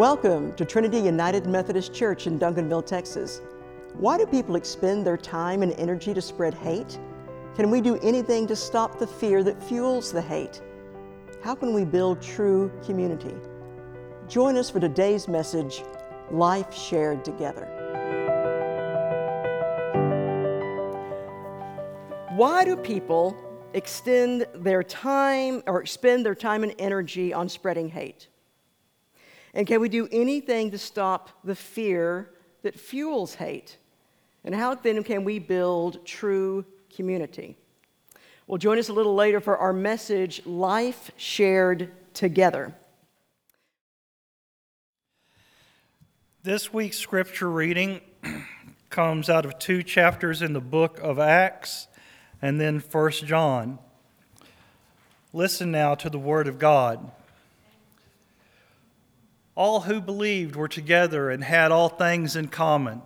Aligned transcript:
Welcome 0.00 0.54
to 0.54 0.64
Trinity 0.64 0.98
United 0.98 1.44
Methodist 1.44 1.92
Church 1.92 2.26
in 2.26 2.38
Duncanville, 2.38 2.86
Texas. 2.86 3.42
Why 3.92 4.16
do 4.16 4.24
people 4.24 4.56
expend 4.56 5.06
their 5.06 5.18
time 5.18 5.62
and 5.62 5.72
energy 5.72 6.14
to 6.14 6.22
spread 6.22 6.54
hate? 6.54 6.98
Can 7.54 7.70
we 7.70 7.82
do 7.82 7.98
anything 7.98 8.46
to 8.46 8.56
stop 8.56 8.98
the 8.98 9.06
fear 9.06 9.44
that 9.44 9.62
fuels 9.62 10.10
the 10.10 10.22
hate? 10.22 10.62
How 11.42 11.54
can 11.54 11.74
we 11.74 11.84
build 11.84 12.22
true 12.22 12.72
community? 12.82 13.34
Join 14.26 14.56
us 14.56 14.70
for 14.70 14.80
today's 14.80 15.28
message 15.28 15.82
Life 16.30 16.72
Shared 16.72 17.22
Together. 17.22 17.66
Why 22.36 22.64
do 22.64 22.74
people 22.74 23.36
extend 23.74 24.46
their 24.54 24.82
time 24.82 25.62
or 25.66 25.84
spend 25.84 26.24
their 26.24 26.34
time 26.34 26.62
and 26.62 26.74
energy 26.78 27.34
on 27.34 27.50
spreading 27.50 27.90
hate? 27.90 28.28
And 29.54 29.66
can 29.66 29.80
we 29.80 29.88
do 29.88 30.08
anything 30.12 30.70
to 30.70 30.78
stop 30.78 31.30
the 31.44 31.54
fear 31.54 32.30
that 32.62 32.78
fuels 32.78 33.34
hate? 33.34 33.76
And 34.44 34.54
how 34.54 34.74
then 34.74 35.02
can 35.02 35.24
we 35.24 35.38
build 35.38 36.04
true 36.06 36.64
community? 36.94 37.56
Well, 38.46 38.58
join 38.58 38.78
us 38.78 38.88
a 38.88 38.92
little 38.92 39.14
later 39.14 39.40
for 39.40 39.58
our 39.58 39.72
message 39.72 40.44
Life 40.46 41.10
Shared 41.16 41.90
Together. 42.14 42.74
This 46.42 46.72
week's 46.72 46.96
scripture 46.96 47.50
reading 47.50 48.00
comes 48.90 49.28
out 49.28 49.44
of 49.44 49.58
two 49.58 49.82
chapters 49.82 50.42
in 50.42 50.52
the 50.52 50.60
book 50.60 50.98
of 51.02 51.18
Acts 51.18 51.86
and 52.40 52.60
then 52.60 52.80
First 52.80 53.26
John. 53.26 53.78
Listen 55.32 55.70
now 55.70 55.94
to 55.94 56.08
the 56.08 56.18
word 56.18 56.48
of 56.48 56.58
God. 56.58 57.10
All 59.60 59.80
who 59.80 60.00
believed 60.00 60.56
were 60.56 60.68
together 60.68 61.28
and 61.28 61.44
had 61.44 61.70
all 61.70 61.90
things 61.90 62.34
in 62.34 62.48
common. 62.48 63.02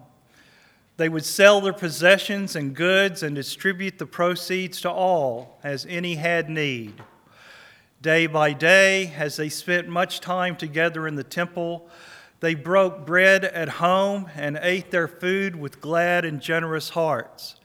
They 0.98 1.08
would 1.08 1.24
sell 1.24 1.60
their 1.60 1.72
possessions 1.72 2.54
and 2.54 2.76
goods 2.76 3.24
and 3.24 3.34
distribute 3.34 3.98
the 3.98 4.06
proceeds 4.06 4.80
to 4.82 4.88
all 4.88 5.58
as 5.64 5.84
any 5.86 6.14
had 6.14 6.48
need. 6.48 6.94
Day 8.00 8.28
by 8.28 8.52
day, 8.52 9.12
as 9.16 9.34
they 9.34 9.48
spent 9.48 9.88
much 9.88 10.20
time 10.20 10.54
together 10.54 11.08
in 11.08 11.16
the 11.16 11.24
temple, 11.24 11.88
they 12.38 12.54
broke 12.54 13.04
bread 13.04 13.44
at 13.44 13.68
home 13.68 14.28
and 14.36 14.56
ate 14.62 14.92
their 14.92 15.08
food 15.08 15.56
with 15.56 15.80
glad 15.80 16.24
and 16.24 16.40
generous 16.40 16.90
hearts, 16.90 17.56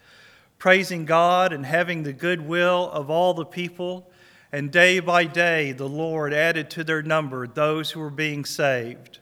praising 0.57 1.05
God 1.05 1.53
and 1.53 1.63
having 1.63 2.01
the 2.01 2.11
goodwill 2.11 2.89
of 2.89 3.11
all 3.11 3.35
the 3.35 3.45
people. 3.45 4.08
And 4.51 4.71
day 4.71 4.99
by 4.99 5.25
day, 5.25 5.71
the 5.71 5.87
Lord 5.87 6.33
added 6.33 6.71
to 6.71 6.83
their 6.83 7.03
number 7.03 7.45
those 7.45 7.91
who 7.91 7.99
were 7.99 8.09
being 8.09 8.45
saved. 8.45 9.19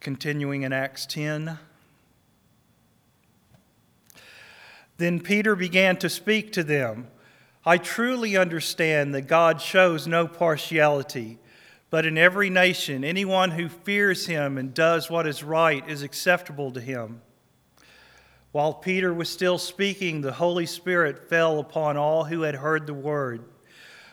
Continuing 0.00 0.62
in 0.62 0.72
Acts 0.72 1.04
10. 1.06 1.58
Then 4.96 5.20
Peter 5.20 5.54
began 5.54 5.96
to 5.98 6.08
speak 6.08 6.52
to 6.52 6.62
them. 6.62 7.08
I 7.66 7.78
truly 7.78 8.36
understand 8.36 9.14
that 9.14 9.22
God 9.22 9.60
shows 9.60 10.06
no 10.06 10.26
partiality, 10.26 11.38
but 11.90 12.06
in 12.06 12.16
every 12.16 12.48
nation, 12.48 13.04
anyone 13.04 13.52
who 13.52 13.68
fears 13.68 14.26
him 14.26 14.56
and 14.56 14.72
does 14.72 15.10
what 15.10 15.26
is 15.26 15.42
right 15.42 15.86
is 15.88 16.02
acceptable 16.02 16.70
to 16.72 16.80
him. 16.80 17.22
While 18.54 18.74
Peter 18.74 19.12
was 19.12 19.28
still 19.28 19.58
speaking, 19.58 20.20
the 20.20 20.34
Holy 20.34 20.64
Spirit 20.64 21.28
fell 21.28 21.58
upon 21.58 21.96
all 21.96 22.24
who 22.24 22.42
had 22.42 22.54
heard 22.54 22.86
the 22.86 22.94
word. 22.94 23.42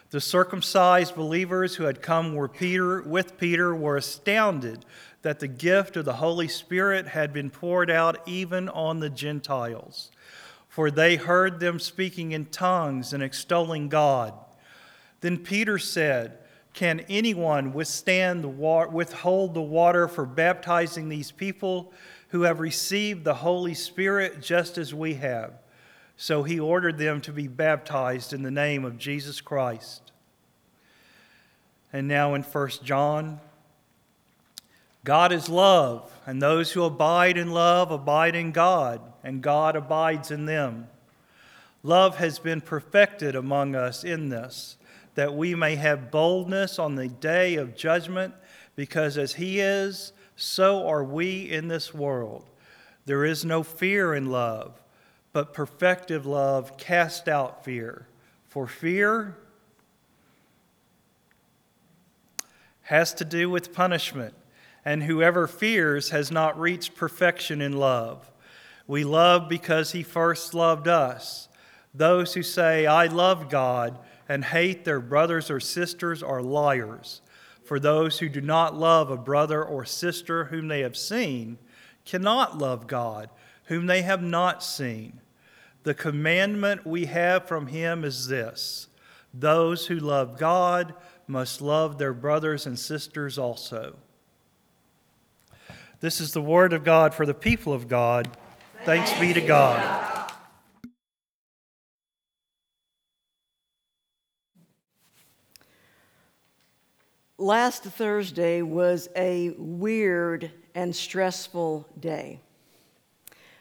The 0.10 0.20
circumcised 0.20 1.16
believers 1.16 1.76
who 1.76 1.84
had 1.84 2.02
come 2.02 2.34
were 2.34 2.48
Peter, 2.48 3.04
with 3.04 3.38
Peter 3.38 3.76
were 3.76 3.98
astounded 3.98 4.84
that 5.22 5.40
the 5.40 5.48
gift 5.48 5.96
of 5.96 6.06
the 6.06 6.14
Holy 6.14 6.48
Spirit 6.48 7.10
had 7.10 7.32
been 7.32 7.52
poured 7.52 7.92
out 7.92 8.28
even 8.28 8.68
on 8.70 9.00
the 9.00 9.12
Gentiles 9.12 10.10
for 10.72 10.90
they 10.90 11.18
heard 11.18 11.60
them 11.60 11.78
speaking 11.78 12.32
in 12.32 12.46
tongues 12.46 13.12
and 13.12 13.22
extolling 13.22 13.90
God. 13.90 14.34
Then 15.20 15.38
Peter 15.38 15.78
said, 15.78 16.38
Can 16.74 17.02
anyone 17.10 17.74
withstand 17.74 18.42
the 18.42 18.48
wa- 18.48 18.88
withhold 18.88 19.54
the 19.54 19.62
water 19.62 20.08
for 20.08 20.26
baptizing 20.26 21.10
these 21.10 21.30
people 21.30 21.92
who 22.32 22.42
have 22.42 22.60
received 22.60 23.24
the 23.24 23.36
Holy 23.36 23.74
Spirit 23.74 24.42
just 24.42 24.78
as 24.78 24.94
we 24.94 25.16
have? 25.16 25.54
So 26.18 26.44
he 26.44 26.60
ordered 26.60 26.98
them 26.98 27.22
to 27.22 27.32
be 27.32 27.48
baptized 27.48 28.34
in 28.34 28.44
the 28.44 28.52
name 28.52 28.84
of 28.86 28.98
Jesus 28.98 29.42
Christ. 29.42 30.12
And 31.94 32.08
now 32.08 32.34
in 32.34 32.44
1 32.44 32.70
John, 32.84 33.40
God 35.04 35.32
is 35.32 35.50
love, 35.50 36.12
and 36.26 36.42
those 36.42 36.72
who 36.72 36.84
abide 36.84 37.38
in 37.38 37.52
love 37.52 37.92
abide 37.92 38.36
in 38.36 38.52
God 38.52 39.02
and 39.24 39.42
God 39.42 39.76
abides 39.76 40.32
in 40.32 40.46
them. 40.46 40.88
Love 41.84 42.18
has 42.18 42.40
been 42.40 42.62
perfected 42.62 43.36
among 43.36 43.76
us 43.76 44.04
in 44.04 44.30
this, 44.30 44.78
that 45.16 45.34
we 45.34 45.56
may 45.56 45.76
have 45.76 46.12
boldness 46.12 46.78
on 46.78 46.96
the 46.96 47.08
day 47.08 47.56
of 47.56 47.76
judgment, 47.76 48.34
because 48.76 49.18
as 49.18 49.34
He 49.34 49.60
is, 49.60 50.14
so 50.42 50.88
are 50.88 51.04
we 51.04 51.50
in 51.50 51.68
this 51.68 51.94
world. 51.94 52.50
There 53.06 53.24
is 53.24 53.46
no 53.46 53.64
fear 53.64 54.14
in 54.14 54.28
love, 54.28 54.82
but 55.34 55.54
perfective 55.54 56.26
love 56.26 56.78
casts 56.78 57.28
out 57.28 57.64
fear. 57.64 58.08
For 58.48 58.68
fear 58.68 59.38
has 62.84 63.14
to 63.16 63.26
do 63.26 63.50
with 63.50 63.74
punishment, 63.74 64.34
and 64.84 65.04
whoever 65.04 65.48
fears 65.48 66.10
has 66.10 66.32
not 66.32 66.60
reached 66.60 66.96
perfection 66.96 67.62
in 67.62 67.74
love. 67.74 68.30
We 68.88 69.04
love 69.04 69.48
because 69.48 69.92
he 69.92 70.04
first 70.04 70.54
loved 70.54 70.88
us. 70.88 71.48
Those 71.94 72.34
who 72.34 72.44
say, 72.44 72.88
I 72.88 73.06
love 73.06 73.50
God, 73.50 74.00
and 74.28 74.44
hate 74.44 74.86
their 74.86 75.00
brothers 75.00 75.52
or 75.52 75.60
sisters 75.60 76.24
are 76.24 76.42
liars. 76.42 77.22
For 77.72 77.80
those 77.80 78.20
who 78.20 78.28
do 78.28 78.42
not 78.42 78.76
love 78.76 79.10
a 79.10 79.16
brother 79.16 79.64
or 79.64 79.86
sister 79.86 80.44
whom 80.44 80.68
they 80.68 80.82
have 80.82 80.98
seen 80.98 81.58
cannot 82.04 82.58
love 82.58 82.86
God, 82.86 83.30
whom 83.68 83.86
they 83.86 84.02
have 84.02 84.22
not 84.22 84.62
seen. 84.62 85.22
The 85.84 85.94
commandment 85.94 86.86
we 86.86 87.06
have 87.06 87.48
from 87.48 87.68
him 87.68 88.04
is 88.04 88.28
this 88.28 88.90
those 89.34 89.88
who 89.88 89.96
love 89.96 90.38
God 90.38 90.94
must 91.28 91.62
love 91.62 91.98
their 91.98 92.12
brothers 92.12 92.66
and 92.66 92.78
sisters 92.78 93.38
also. 93.38 93.96
This 96.02 96.20
is 96.20 96.34
the 96.34 96.42
word 96.42 96.74
of 96.74 96.84
God 96.84 97.14
for 97.14 97.26
the 97.26 97.34
people 97.34 97.72
of 97.72 97.88
God. 97.88 98.36
Thanks 98.84 99.18
be 99.18 99.32
to 99.32 99.40
God. 99.40 100.11
Last 107.42 107.82
Thursday 107.82 108.62
was 108.62 109.10
a 109.16 109.50
weird 109.58 110.52
and 110.76 110.96
stressful 110.96 111.88
day. 112.00 112.40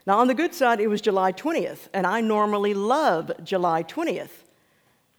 Now, 0.06 0.18
on 0.18 0.26
the 0.26 0.34
good 0.34 0.52
side, 0.52 0.82
it 0.82 0.86
was 0.86 1.00
July 1.00 1.32
20th, 1.32 1.88
and 1.94 2.06
I 2.06 2.20
normally 2.20 2.74
love 2.74 3.32
July 3.42 3.82
20th 3.82 4.44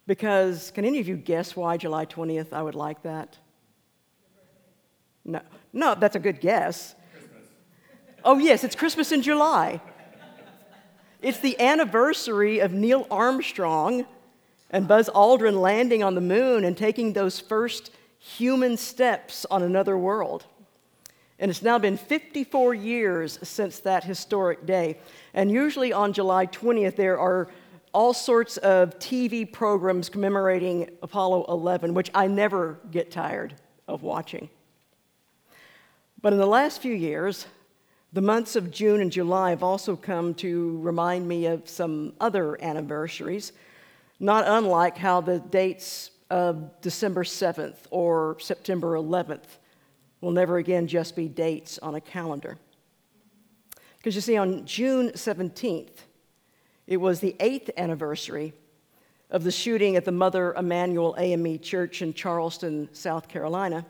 because 0.06 0.70
can 0.70 0.84
any 0.84 1.00
of 1.00 1.08
you 1.08 1.16
guess 1.16 1.56
why 1.56 1.76
July 1.76 2.06
20th 2.06 2.52
I 2.52 2.62
would 2.62 2.76
like 2.76 3.02
that? 3.02 3.36
No, 5.24 5.40
no, 5.72 5.96
that's 5.96 6.14
a 6.14 6.20
good 6.20 6.40
guess. 6.40 6.94
Christmas. 7.12 7.48
Oh, 8.24 8.38
yes, 8.38 8.62
it's 8.62 8.76
Christmas 8.76 9.10
in 9.10 9.22
July. 9.22 9.80
It's 11.20 11.40
the 11.40 11.58
anniversary 11.58 12.60
of 12.60 12.72
Neil 12.72 13.08
Armstrong 13.10 14.06
and 14.70 14.86
Buzz 14.86 15.10
Aldrin 15.12 15.60
landing 15.60 16.04
on 16.04 16.14
the 16.14 16.20
moon 16.20 16.64
and 16.64 16.76
taking 16.76 17.12
those 17.12 17.40
first 17.40 17.90
human 18.22 18.76
steps 18.76 19.44
on 19.50 19.64
another 19.64 19.98
world. 19.98 20.46
And 21.40 21.50
it's 21.50 21.62
now 21.62 21.76
been 21.76 21.96
54 21.96 22.72
years 22.72 23.36
since 23.42 23.80
that 23.80 24.04
historic 24.04 24.64
day. 24.64 24.98
And 25.34 25.50
usually 25.50 25.92
on 25.92 26.12
July 26.12 26.46
20th, 26.46 26.94
there 26.94 27.18
are 27.18 27.48
all 27.92 28.14
sorts 28.14 28.58
of 28.58 28.96
TV 29.00 29.50
programs 29.50 30.08
commemorating 30.08 30.88
Apollo 31.02 31.46
11, 31.48 31.94
which 31.94 32.12
I 32.14 32.28
never 32.28 32.78
get 32.92 33.10
tired 33.10 33.54
of 33.88 34.04
watching. 34.04 34.48
But 36.20 36.32
in 36.32 36.38
the 36.38 36.46
last 36.46 36.80
few 36.80 36.94
years, 36.94 37.46
the 38.12 38.22
months 38.22 38.54
of 38.54 38.70
June 38.70 39.00
and 39.00 39.10
July 39.10 39.50
have 39.50 39.64
also 39.64 39.96
come 39.96 40.32
to 40.34 40.78
remind 40.80 41.26
me 41.26 41.46
of 41.46 41.68
some 41.68 42.12
other 42.20 42.62
anniversaries, 42.62 43.52
not 44.20 44.44
unlike 44.46 44.96
how 44.96 45.20
the 45.20 45.40
dates 45.40 46.12
of 46.32 46.80
December 46.80 47.24
7th 47.24 47.76
or 47.90 48.38
September 48.40 48.94
11th 48.94 49.58
will 50.22 50.30
never 50.30 50.56
again 50.56 50.86
just 50.86 51.14
be 51.14 51.28
dates 51.28 51.78
on 51.80 51.94
a 51.94 52.00
calendar. 52.00 52.56
Because 53.98 54.14
you 54.14 54.22
see, 54.22 54.38
on 54.38 54.64
June 54.64 55.10
17th, 55.10 55.90
it 56.86 56.96
was 56.96 57.20
the 57.20 57.36
eighth 57.38 57.68
anniversary 57.76 58.54
of 59.28 59.44
the 59.44 59.50
shooting 59.50 59.94
at 59.94 60.06
the 60.06 60.12
Mother 60.12 60.54
Emanuel 60.54 61.14
AME 61.18 61.58
Church 61.58 62.00
in 62.00 62.14
Charleston, 62.14 62.88
South 62.92 63.28
Carolina, 63.28 63.84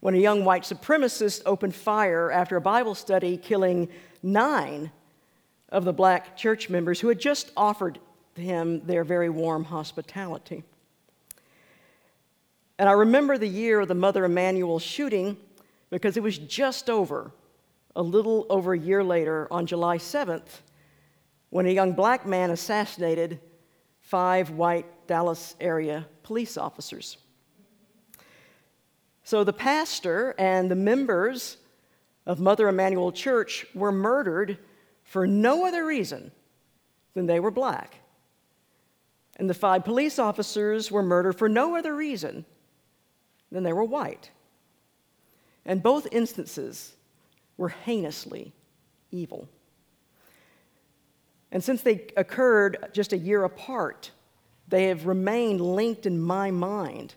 when 0.00 0.14
a 0.14 0.18
young 0.18 0.44
white 0.44 0.64
supremacist 0.64 1.40
opened 1.46 1.74
fire 1.74 2.30
after 2.30 2.56
a 2.56 2.60
Bible 2.60 2.94
study, 2.94 3.38
killing 3.38 3.88
nine 4.22 4.90
of 5.70 5.86
the 5.86 5.94
black 5.94 6.36
church 6.36 6.68
members 6.68 7.00
who 7.00 7.08
had 7.08 7.18
just 7.18 7.50
offered 7.56 7.98
him 8.34 8.84
their 8.84 9.04
very 9.04 9.30
warm 9.30 9.64
hospitality. 9.64 10.64
And 12.78 12.88
I 12.88 12.92
remember 12.92 13.36
the 13.36 13.48
year 13.48 13.80
of 13.80 13.88
the 13.88 13.94
Mother 13.94 14.24
Emanuel 14.24 14.78
shooting 14.78 15.36
because 15.90 16.16
it 16.16 16.22
was 16.22 16.38
just 16.38 16.88
over, 16.88 17.32
a 17.96 18.02
little 18.02 18.46
over 18.48 18.72
a 18.72 18.78
year 18.78 19.02
later, 19.02 19.48
on 19.50 19.66
July 19.66 19.98
7th, 19.98 20.60
when 21.50 21.66
a 21.66 21.70
young 21.70 21.92
black 21.92 22.24
man 22.24 22.50
assassinated 22.50 23.40
five 24.00 24.50
white 24.50 24.86
Dallas 25.06 25.56
area 25.60 26.06
police 26.22 26.56
officers. 26.56 27.16
So 29.24 29.44
the 29.44 29.52
pastor 29.52 30.34
and 30.38 30.70
the 30.70 30.76
members 30.76 31.56
of 32.26 32.38
Mother 32.38 32.68
Emanuel 32.68 33.10
Church 33.10 33.66
were 33.74 33.92
murdered 33.92 34.58
for 35.02 35.26
no 35.26 35.66
other 35.66 35.84
reason 35.84 36.30
than 37.14 37.26
they 37.26 37.40
were 37.40 37.50
black. 37.50 37.96
And 39.36 39.50
the 39.50 39.54
five 39.54 39.84
police 39.84 40.18
officers 40.18 40.92
were 40.92 41.02
murdered 41.02 41.34
for 41.34 41.48
no 41.48 41.76
other 41.76 41.94
reason 41.94 42.44
than 43.50 43.62
they 43.62 43.72
were 43.72 43.84
white. 43.84 44.30
And 45.64 45.82
both 45.82 46.06
instances 46.12 46.94
were 47.56 47.68
heinously 47.68 48.52
evil. 49.10 49.48
And 51.50 51.62
since 51.62 51.82
they 51.82 52.06
occurred 52.16 52.90
just 52.92 53.12
a 53.12 53.18
year 53.18 53.44
apart, 53.44 54.10
they 54.68 54.84
have 54.84 55.06
remained 55.06 55.60
linked 55.60 56.06
in 56.06 56.20
my 56.20 56.50
mind. 56.50 57.14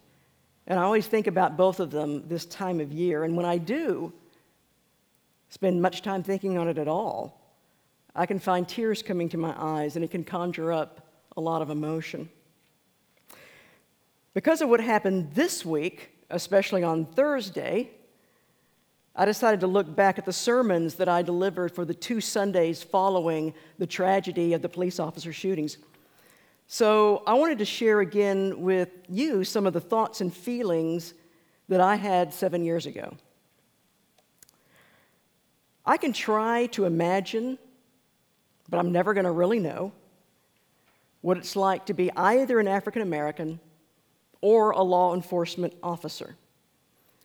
And 0.67 0.79
I 0.79 0.83
always 0.83 1.07
think 1.07 1.27
about 1.27 1.57
both 1.57 1.79
of 1.79 1.91
them 1.91 2.27
this 2.27 2.45
time 2.45 2.79
of 2.79 2.91
year. 2.91 3.23
And 3.23 3.35
when 3.35 3.45
I 3.45 3.57
do 3.57 4.13
spend 5.49 5.81
much 5.81 6.01
time 6.01 6.23
thinking 6.23 6.57
on 6.57 6.69
it 6.69 6.77
at 6.77 6.87
all, 6.87 7.41
I 8.15 8.25
can 8.25 8.39
find 8.39 8.67
tears 8.67 9.01
coming 9.01 9.29
to 9.29 9.37
my 9.37 9.53
eyes 9.57 9.95
and 9.95 10.03
it 10.03 10.11
can 10.11 10.23
conjure 10.23 10.71
up 10.71 11.07
a 11.35 11.41
lot 11.41 11.61
of 11.61 11.69
emotion. 11.69 12.29
Because 14.33 14.61
of 14.61 14.69
what 14.69 14.79
happened 14.79 15.33
this 15.33 15.65
week, 15.65 16.11
especially 16.31 16.83
on 16.83 17.05
Thursday, 17.05 17.91
I 19.15 19.25
decided 19.25 19.59
to 19.59 19.67
look 19.67 19.93
back 19.95 20.17
at 20.17 20.25
the 20.25 20.33
sermons 20.33 20.95
that 20.95 21.09
I 21.09 21.21
delivered 21.21 21.71
for 21.71 21.83
the 21.83 21.93
two 21.93 22.21
Sundays 22.21 22.81
following 22.81 23.53
the 23.77 23.87
tragedy 23.87 24.53
of 24.53 24.61
the 24.61 24.69
police 24.69 24.99
officer 24.99 25.33
shootings. 25.33 25.77
So 26.67 27.21
I 27.27 27.33
wanted 27.33 27.59
to 27.59 27.65
share 27.65 27.99
again 27.99 28.61
with 28.61 28.89
you 29.09 29.43
some 29.43 29.67
of 29.67 29.73
the 29.73 29.81
thoughts 29.81 30.21
and 30.21 30.33
feelings 30.33 31.13
that 31.67 31.81
I 31.81 31.95
had 31.95 32.33
seven 32.33 32.63
years 32.63 32.85
ago. 32.85 33.13
I 35.85 35.97
can 35.97 36.13
try 36.13 36.67
to 36.67 36.85
imagine, 36.85 37.57
but 38.69 38.77
I'm 38.77 38.91
never 38.91 39.13
going 39.13 39.25
to 39.25 39.31
really 39.31 39.59
know, 39.59 39.91
what 41.19 41.37
it's 41.37 41.55
like 41.55 41.87
to 41.87 41.93
be 41.93 42.11
either 42.13 42.59
an 42.59 42.67
African 42.67 43.01
American 43.01 43.59
or 44.41 44.71
a 44.71 44.81
law 44.81 45.13
enforcement 45.13 45.73
officer. 45.81 46.35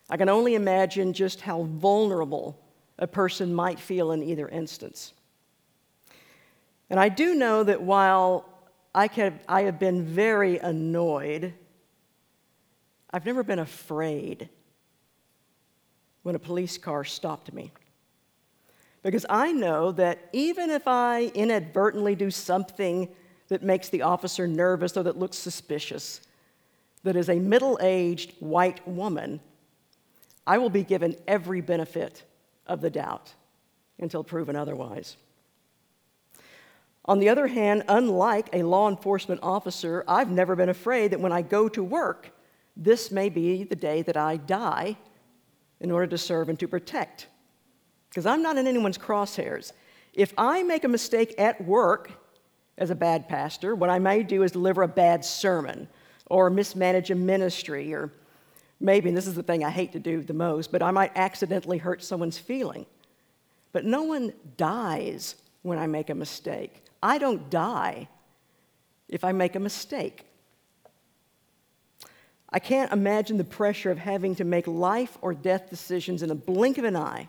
I 0.08 0.16
can 0.16 0.28
only 0.28 0.54
imagine 0.54 1.12
just 1.12 1.40
how 1.40 1.64
vulnerable 1.64 2.58
a 2.98 3.06
person 3.06 3.54
might 3.54 3.80
feel 3.80 4.12
in 4.12 4.22
either 4.22 4.48
instance. 4.48 5.12
And 6.88 7.00
I 7.00 7.08
do 7.08 7.34
know 7.34 7.64
that 7.64 7.82
while 7.82 8.44
I, 8.94 9.10
I 9.48 9.62
have 9.62 9.78
been 9.78 10.04
very 10.04 10.58
annoyed, 10.58 11.52
I've 13.10 13.26
never 13.26 13.42
been 13.42 13.58
afraid 13.58 14.48
when 16.22 16.34
a 16.34 16.38
police 16.38 16.78
car 16.78 17.04
stopped 17.04 17.52
me. 17.52 17.72
Because 19.02 19.26
I 19.28 19.52
know 19.52 19.92
that 19.92 20.28
even 20.32 20.70
if 20.70 20.88
I 20.88 21.30
inadvertently 21.34 22.16
do 22.16 22.30
something 22.30 23.08
that 23.48 23.62
makes 23.62 23.88
the 23.88 24.02
officer 24.02 24.48
nervous 24.48 24.96
or 24.96 25.04
that 25.04 25.16
looks 25.16 25.36
suspicious, 25.36 26.20
that 27.06 27.16
as 27.16 27.28
a 27.28 27.38
middle 27.38 27.78
aged 27.80 28.34
white 28.40 28.86
woman, 28.86 29.40
I 30.46 30.58
will 30.58 30.70
be 30.70 30.84
given 30.84 31.16
every 31.26 31.60
benefit 31.60 32.24
of 32.66 32.80
the 32.80 32.90
doubt 32.90 33.32
until 33.98 34.22
proven 34.22 34.56
otherwise. 34.56 35.16
On 37.04 37.20
the 37.20 37.28
other 37.28 37.46
hand, 37.46 37.84
unlike 37.88 38.48
a 38.52 38.64
law 38.64 38.88
enforcement 38.88 39.40
officer, 39.42 40.04
I've 40.08 40.30
never 40.30 40.56
been 40.56 40.68
afraid 40.68 41.12
that 41.12 41.20
when 41.20 41.32
I 41.32 41.42
go 41.42 41.68
to 41.68 41.82
work, 41.82 42.30
this 42.76 43.12
may 43.12 43.28
be 43.28 43.62
the 43.62 43.76
day 43.76 44.02
that 44.02 44.16
I 44.16 44.36
die 44.36 44.96
in 45.80 45.92
order 45.92 46.08
to 46.08 46.18
serve 46.18 46.48
and 46.48 46.58
to 46.58 46.66
protect. 46.66 47.28
Because 48.08 48.26
I'm 48.26 48.42
not 48.42 48.58
in 48.58 48.66
anyone's 48.66 48.98
crosshairs. 48.98 49.72
If 50.12 50.34
I 50.36 50.64
make 50.64 50.82
a 50.82 50.88
mistake 50.88 51.34
at 51.38 51.64
work 51.64 52.10
as 52.76 52.90
a 52.90 52.96
bad 52.96 53.28
pastor, 53.28 53.76
what 53.76 53.90
I 53.90 54.00
may 54.00 54.24
do 54.24 54.42
is 54.42 54.50
deliver 54.50 54.82
a 54.82 54.88
bad 54.88 55.24
sermon 55.24 55.88
or 56.26 56.50
mismanage 56.50 57.10
a 57.10 57.14
ministry 57.14 57.94
or 57.94 58.12
maybe, 58.80 59.08
and 59.08 59.16
this 59.16 59.26
is 59.26 59.34
the 59.34 59.42
thing 59.42 59.64
I 59.64 59.70
hate 59.70 59.92
to 59.92 59.98
do 59.98 60.22
the 60.22 60.34
most, 60.34 60.72
but 60.72 60.82
I 60.82 60.90
might 60.90 61.12
accidentally 61.16 61.78
hurt 61.78 62.02
someone's 62.02 62.38
feeling. 62.38 62.86
But 63.72 63.84
no 63.84 64.02
one 64.02 64.32
dies 64.56 65.36
when 65.62 65.78
I 65.78 65.86
make 65.86 66.10
a 66.10 66.14
mistake. 66.14 66.82
I 67.02 67.18
don't 67.18 67.50
die 67.50 68.08
if 69.08 69.24
I 69.24 69.32
make 69.32 69.54
a 69.54 69.60
mistake. 69.60 70.24
I 72.50 72.58
can't 72.58 72.92
imagine 72.92 73.36
the 73.36 73.44
pressure 73.44 73.90
of 73.90 73.98
having 73.98 74.34
to 74.36 74.44
make 74.44 74.66
life 74.66 75.18
or 75.20 75.34
death 75.34 75.68
decisions 75.68 76.22
in 76.22 76.30
a 76.30 76.34
blink 76.34 76.78
of 76.78 76.84
an 76.84 76.96
eye. 76.96 77.28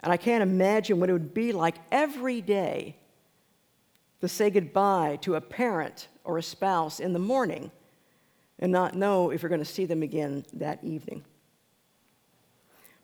And 0.00 0.12
I 0.12 0.16
can't 0.16 0.42
imagine 0.42 1.00
what 1.00 1.08
it 1.08 1.14
would 1.14 1.32
be 1.32 1.52
like 1.52 1.76
every 1.90 2.40
day 2.40 2.96
to 4.24 4.28
say 4.28 4.50
goodbye 4.50 5.18
to 5.20 5.34
a 5.34 5.40
parent 5.40 6.08
or 6.24 6.38
a 6.38 6.42
spouse 6.42 6.98
in 6.98 7.12
the 7.12 7.18
morning 7.18 7.70
and 8.58 8.72
not 8.72 8.94
know 8.94 9.30
if 9.30 9.42
you're 9.42 9.48
going 9.48 9.58
to 9.60 9.64
see 9.64 9.84
them 9.84 10.02
again 10.02 10.44
that 10.54 10.82
evening. 10.82 11.24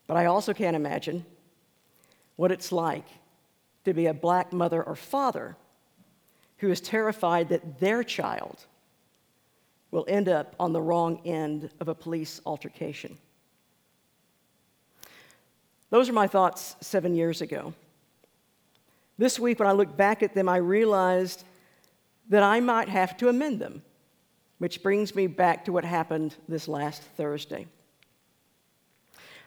But 0.06 0.17
I 0.17 0.26
also 0.26 0.55
can't 0.55 0.76
imagine 0.76 1.25
what 2.37 2.50
it's 2.50 2.72
like 2.72 3.06
to 3.84 3.93
be 3.93 4.06
a 4.06 4.14
black 4.14 4.52
mother 4.52 4.82
or 4.82 4.96
father 4.96 5.56
who 6.58 6.70
is 6.70 6.81
terrified 6.81 7.48
that 7.50 7.81
their 7.81 8.03
child 8.03 8.67
will 9.91 10.05
end 10.08 10.29
up 10.29 10.55
on 10.58 10.72
the 10.72 10.81
wrong 10.81 11.20
end 11.27 11.70
of 11.81 11.89
a 11.89 11.94
police 11.94 12.41
altercation. 12.46 13.19
Those 15.91 16.08
are 16.08 16.15
my 16.15 16.27
thoughts 16.27 16.77
seven 16.81 17.15
years 17.15 17.41
ago. 17.41 17.74
This 19.20 19.39
week, 19.39 19.58
when 19.58 19.69
I 19.69 19.72
looked 19.72 19.98
back 19.98 20.22
at 20.22 20.32
them, 20.32 20.48
I 20.48 20.56
realized 20.56 21.44
that 22.31 22.43
I 22.43 22.58
might 22.60 22.89
have 22.89 23.19
to 23.19 23.29
amend 23.29 23.58
them. 23.58 23.82
Which 24.56 24.82
brings 24.82 25.15
me 25.15 25.27
back 25.27 25.67
to 25.67 25.72
what 25.72 25.84
happened 25.84 26.36
this 26.48 26.67
last 26.67 27.03
Thursday. 27.03 27.67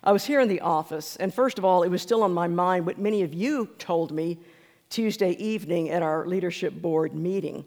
I 0.03 0.11
was 0.11 0.25
here 0.25 0.41
in 0.41 0.47
the 0.47 0.59
office, 0.59 1.15
and 1.15 1.33
first 1.33 1.57
of 1.57 1.65
all, 1.65 1.81
it 1.81 1.89
was 1.89 2.03
still 2.03 2.21
on 2.21 2.35
my 2.35 2.47
mind 2.47 2.85
what 2.85 2.99
many 2.99 3.23
of 3.23 3.33
you 3.33 3.67
told 3.79 4.11
me 4.11 4.37
Tuesday 4.91 5.31
evening 5.31 5.89
at 5.89 6.03
our 6.03 6.27
leadership 6.27 6.79
board 6.79 7.15
meeting 7.15 7.65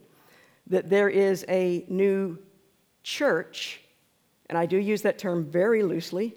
that 0.68 0.88
there 0.88 1.08
is 1.08 1.44
a 1.48 1.84
new 1.88 2.38
church, 3.02 3.80
and 4.48 4.56
I 4.56 4.66
do 4.66 4.76
use 4.76 5.02
that 5.02 5.18
term 5.18 5.44
very 5.44 5.82
loosely, 5.82 6.36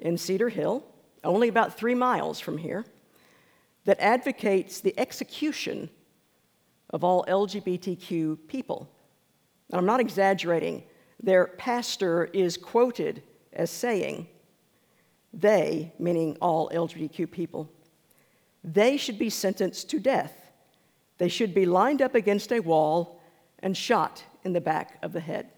in 0.00 0.16
Cedar 0.16 0.48
Hill, 0.48 0.82
only 1.24 1.48
about 1.48 1.76
three 1.76 1.94
miles 1.94 2.40
from 2.40 2.56
here, 2.56 2.86
that 3.86 3.98
advocates 4.00 4.80
the 4.80 4.98
execution 4.98 5.88
of 6.90 7.02
all 7.02 7.24
LGBTQ 7.26 8.38
people. 8.48 8.90
And 9.70 9.78
I'm 9.78 9.86
not 9.86 10.00
exaggerating. 10.00 10.82
Their 11.22 11.46
pastor 11.46 12.24
is 12.26 12.56
quoted 12.56 13.22
as 13.52 13.70
saying, 13.70 14.28
they, 15.32 15.92
meaning 15.98 16.36
all 16.40 16.68
LGBTQ 16.70 17.30
people, 17.30 17.70
they 18.62 18.96
should 18.96 19.18
be 19.18 19.30
sentenced 19.30 19.88
to 19.90 20.00
death. 20.00 20.50
They 21.18 21.28
should 21.28 21.54
be 21.54 21.64
lined 21.64 22.02
up 22.02 22.14
against 22.14 22.52
a 22.52 22.60
wall 22.60 23.20
and 23.60 23.76
shot 23.76 24.24
in 24.44 24.52
the 24.52 24.60
back 24.60 24.98
of 25.02 25.12
the 25.12 25.20
head. 25.20 25.48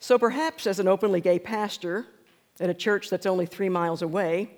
So 0.00 0.18
perhaps 0.18 0.66
as 0.66 0.80
an 0.80 0.88
openly 0.88 1.20
gay 1.20 1.38
pastor 1.38 2.06
at 2.60 2.68
a 2.68 2.74
church 2.74 3.10
that's 3.10 3.26
only 3.26 3.46
three 3.46 3.68
miles 3.68 4.02
away, 4.02 4.57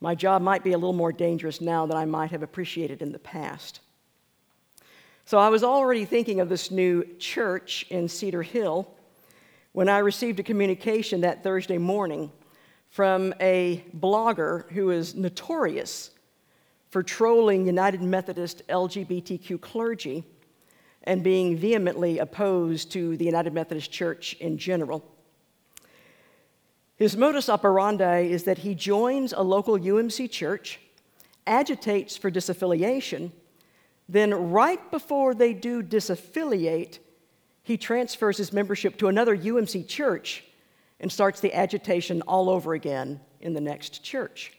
my 0.00 0.14
job 0.14 0.42
might 0.42 0.62
be 0.62 0.72
a 0.72 0.78
little 0.78 0.92
more 0.92 1.12
dangerous 1.12 1.60
now 1.60 1.86
than 1.86 1.96
I 1.96 2.04
might 2.04 2.30
have 2.30 2.42
appreciated 2.42 3.02
in 3.02 3.12
the 3.12 3.18
past. 3.18 3.80
So 5.24 5.38
I 5.38 5.48
was 5.48 5.62
already 5.62 6.04
thinking 6.04 6.40
of 6.40 6.48
this 6.48 6.70
new 6.70 7.04
church 7.18 7.84
in 7.90 8.08
Cedar 8.08 8.42
Hill 8.42 8.88
when 9.72 9.88
I 9.88 9.98
received 9.98 10.40
a 10.40 10.42
communication 10.42 11.20
that 11.20 11.42
Thursday 11.42 11.78
morning 11.78 12.32
from 12.88 13.34
a 13.40 13.84
blogger 13.96 14.70
who 14.72 14.90
is 14.90 15.14
notorious 15.14 16.10
for 16.90 17.02
trolling 17.02 17.66
United 17.66 18.00
Methodist 18.00 18.66
LGBTQ 18.68 19.60
clergy 19.60 20.24
and 21.04 21.22
being 21.22 21.56
vehemently 21.56 22.18
opposed 22.18 22.90
to 22.92 23.16
the 23.16 23.24
United 23.24 23.52
Methodist 23.52 23.92
Church 23.92 24.34
in 24.40 24.56
general. 24.56 25.04
His 26.98 27.16
modus 27.16 27.48
operandi 27.48 28.22
is 28.22 28.44
that 28.44 28.58
he 28.58 28.74
joins 28.74 29.32
a 29.32 29.42
local 29.42 29.78
UMC 29.78 30.30
church, 30.30 30.80
agitates 31.46 32.16
for 32.16 32.30
disaffiliation, 32.30 33.30
then, 34.08 34.50
right 34.50 34.90
before 34.90 35.34
they 35.34 35.52
do 35.52 35.82
disaffiliate, 35.82 36.98
he 37.62 37.76
transfers 37.76 38.38
his 38.38 38.52
membership 38.52 38.96
to 38.98 39.08
another 39.08 39.36
UMC 39.36 39.86
church 39.86 40.44
and 40.98 41.12
starts 41.12 41.40
the 41.40 41.54
agitation 41.54 42.22
all 42.22 42.48
over 42.48 42.72
again 42.72 43.20
in 43.40 43.52
the 43.52 43.60
next 43.60 44.02
church. 44.02 44.54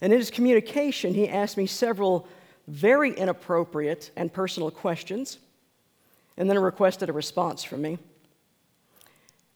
And 0.00 0.12
in 0.12 0.18
his 0.20 0.30
communication, 0.30 1.14
he 1.14 1.28
asked 1.28 1.56
me 1.56 1.66
several 1.66 2.28
very 2.68 3.12
inappropriate 3.12 4.12
and 4.16 4.32
personal 4.32 4.70
questions, 4.70 5.38
and 6.36 6.48
then 6.48 6.58
requested 6.58 7.08
a 7.08 7.12
response 7.12 7.64
from 7.64 7.82
me. 7.82 7.98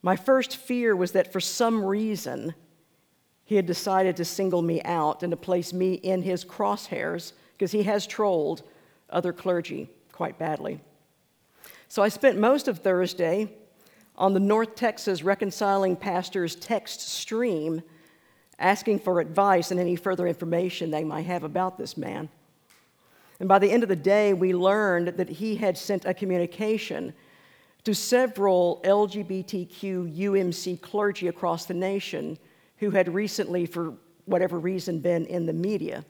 My 0.02 0.16
first 0.16 0.56
fear 0.56 0.96
was 0.96 1.12
that 1.12 1.32
for 1.32 1.40
some 1.40 1.84
reason, 1.84 2.54
he 3.44 3.56
had 3.56 3.66
decided 3.66 4.16
to 4.16 4.24
single 4.24 4.62
me 4.62 4.80
out 4.82 5.22
and 5.22 5.30
to 5.30 5.36
place 5.36 5.72
me 5.72 5.94
in 5.94 6.22
his 6.22 6.44
crosshairs 6.44 7.32
because 7.52 7.72
he 7.72 7.82
has 7.82 8.06
trolled 8.06 8.62
other 9.10 9.32
clergy 9.32 9.90
quite 10.12 10.38
badly. 10.38 10.80
So 11.88 12.02
I 12.02 12.08
spent 12.08 12.38
most 12.38 12.68
of 12.68 12.78
Thursday 12.78 13.52
on 14.16 14.34
the 14.34 14.40
North 14.40 14.74
Texas 14.74 15.22
Reconciling 15.22 15.96
Pastors 15.96 16.54
text 16.54 17.00
stream 17.00 17.82
asking 18.58 19.00
for 19.00 19.20
advice 19.20 19.70
and 19.70 19.80
any 19.80 19.96
further 19.96 20.26
information 20.26 20.90
they 20.90 21.04
might 21.04 21.26
have 21.26 21.42
about 21.42 21.78
this 21.78 21.96
man. 21.96 22.28
And 23.40 23.48
by 23.48 23.58
the 23.58 23.70
end 23.70 23.82
of 23.82 23.88
the 23.88 23.96
day, 23.96 24.34
we 24.34 24.54
learned 24.54 25.08
that 25.08 25.28
he 25.28 25.56
had 25.56 25.76
sent 25.76 26.04
a 26.04 26.14
communication 26.14 27.14
to 27.84 27.94
several 27.94 28.80
LGBTQ 28.84 30.16
UMC 30.16 30.80
clergy 30.80 31.28
across 31.28 31.64
the 31.64 31.74
nation 31.74 32.38
who 32.78 32.90
had 32.90 33.12
recently, 33.12 33.66
for 33.66 33.94
whatever 34.24 34.58
reason, 34.58 35.00
been 35.00 35.26
in 35.26 35.46
the 35.46 35.52
media. 35.52 36.04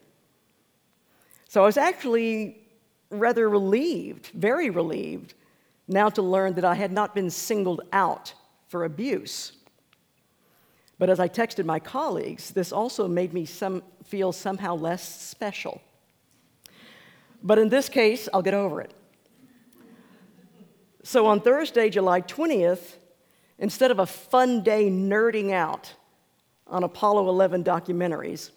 So 1.49 1.63
I 1.63 1.67
was 1.67 1.77
actually 1.77 2.59
rather 3.11 3.49
relieved, 3.49 4.29
very 4.29 4.71
relieved, 4.71 5.35
now 5.89 6.09
to 6.09 6.23
learn 6.23 6.55
that 6.55 6.65
I 6.65 6.75
had 6.75 6.93
not 6.93 7.15
been 7.15 7.31
singled 7.31 7.83
out 7.93 8.33
for 8.69 8.85
abuse. 8.85 9.53
But 10.99 11.11
as 11.11 11.19
I 11.19 11.29
texted 11.29 11.65
my 11.65 11.81
colleagues, 11.81 12.51
this 12.51 12.73
also 12.73 13.09
made 13.09 13.33
me 13.33 13.45
some, 13.45 13.83
feel 14.05 14.33
somehow 14.33 14.77
less 14.77 15.03
special. 15.21 15.81
But 17.43 17.59
in 17.59 17.69
this 17.69 17.89
case, 17.89 18.29
I'll 18.33 18.43
get 18.43 18.55
over 18.55 18.81
it. 18.81 18.93
So 21.03 21.27
on 21.27 21.41
Thursday, 21.41 21.89
July 21.89 22.21
20th, 22.21 22.97
instead 23.59 23.91
of 23.91 23.99
a 23.99 24.07
fun 24.07 24.63
day 24.63 24.91
nerding 24.91 25.53
out 25.53 25.95
on 26.67 26.85
Apollo 26.85 27.29
11 27.29 27.65
documentaries, 27.65 28.51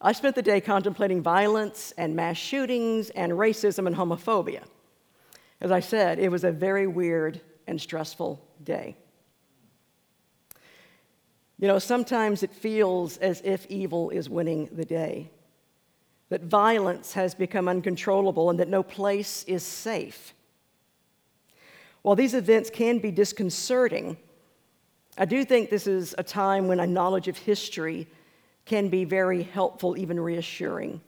I 0.00 0.12
spent 0.12 0.34
the 0.34 0.42
day 0.42 0.60
contemplating 0.60 1.22
violence 1.22 1.92
and 1.96 2.16
mass 2.16 2.36
shootings 2.36 3.10
and 3.10 3.32
racism 3.32 3.86
and 3.86 3.94
homophobia. 3.94 4.64
As 5.60 5.70
I 5.70 5.78
said, 5.78 6.18
it 6.18 6.30
was 6.30 6.42
a 6.42 6.50
very 6.50 6.88
weird 6.88 7.40
and 7.68 7.80
stressful 7.80 8.44
day. 8.64 8.96
You 11.60 11.68
know, 11.68 11.78
sometimes 11.78 12.42
it 12.42 12.52
feels 12.52 13.18
as 13.18 13.40
if 13.44 13.66
evil 13.66 14.10
is 14.10 14.28
winning 14.28 14.68
the 14.72 14.84
day, 14.84 15.30
that 16.28 16.42
violence 16.42 17.12
has 17.12 17.36
become 17.36 17.68
uncontrollable, 17.68 18.50
and 18.50 18.58
that 18.58 18.68
no 18.68 18.82
place 18.82 19.44
is 19.44 19.62
safe. 19.62 20.34
While 22.02 22.16
these 22.16 22.34
events 22.34 22.68
can 22.68 22.98
be 22.98 23.10
disconcerting, 23.10 24.16
I 25.16 25.24
do 25.24 25.44
think 25.44 25.70
this 25.70 25.86
is 25.86 26.14
a 26.18 26.22
time 26.22 26.68
when 26.68 26.80
a 26.80 26.86
knowledge 26.86 27.28
of 27.28 27.36
history 27.36 28.08
can 28.64 28.88
be 28.88 29.04
very 29.04 29.42
helpful, 29.42 29.96
even 29.96 30.18
reassuring. 30.18 31.00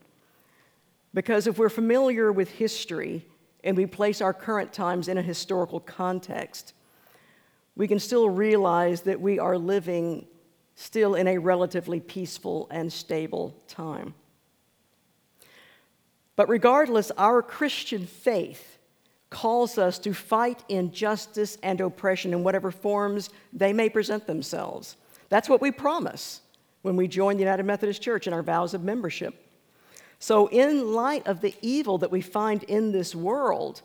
Because 1.12 1.46
if 1.46 1.58
we're 1.58 1.68
familiar 1.68 2.32
with 2.32 2.50
history 2.50 3.24
and 3.62 3.76
we 3.76 3.86
place 3.86 4.20
our 4.20 4.34
current 4.34 4.72
times 4.72 5.08
in 5.08 5.18
a 5.18 5.22
historical 5.22 5.80
context, 5.80 6.74
we 7.76 7.88
can 7.88 7.98
still 7.98 8.28
realize 8.28 9.02
that 9.02 9.20
we 9.20 9.38
are 9.38 9.56
living 9.56 10.26
still 10.76 11.14
in 11.14 11.26
a 11.28 11.38
relatively 11.38 12.00
peaceful 12.00 12.68
and 12.70 12.92
stable 12.92 13.56
time. 13.68 14.14
But 16.36 16.48
regardless, 16.48 17.12
our 17.12 17.42
Christian 17.42 18.06
faith 18.06 18.73
calls 19.34 19.78
us 19.78 19.98
to 19.98 20.14
fight 20.14 20.62
injustice 20.68 21.58
and 21.64 21.80
oppression 21.80 22.32
in 22.32 22.44
whatever 22.44 22.70
forms 22.70 23.30
they 23.52 23.72
may 23.72 23.88
present 23.88 24.26
themselves. 24.28 24.96
That's 25.28 25.48
what 25.48 25.60
we 25.60 25.72
promise 25.72 26.40
when 26.82 26.94
we 26.94 27.08
join 27.08 27.36
the 27.36 27.42
United 27.42 27.64
Methodist 27.64 28.00
Church 28.00 28.28
in 28.28 28.32
our 28.32 28.44
vows 28.44 28.74
of 28.74 28.84
membership. 28.84 29.34
So, 30.20 30.46
in 30.46 30.92
light 30.92 31.26
of 31.26 31.40
the 31.40 31.54
evil 31.60 31.98
that 31.98 32.12
we 32.12 32.20
find 32.20 32.62
in 32.62 32.92
this 32.92 33.12
world, 33.12 33.82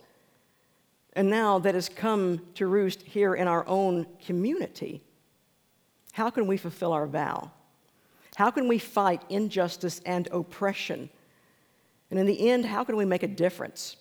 and 1.14 1.30
now 1.32 1.58
that 1.60 1.74
has 1.74 1.90
come 1.90 2.46
to 2.54 2.68
roost 2.68 3.02
here 3.02 3.34
in 3.34 3.48
our 3.48 3.68
own 3.68 4.06
community, 4.24 5.02
how 6.12 6.30
can 6.30 6.46
we 6.46 6.58
fulfill 6.58 6.94
our 6.94 7.08
vow? 7.08 7.52
How 8.36 8.52
can 8.52 8.68
we 8.68 8.78
fight 8.78 9.24
injustice 9.30 10.00
and 10.06 10.28
oppression? 10.32 11.10
And 12.12 12.20
in 12.20 12.28
the 12.28 12.50
end, 12.50 12.66
how 12.66 12.84
can 12.84 12.96
we 12.96 13.06
make 13.06 13.24
a 13.24 13.28
difference? 13.28 13.96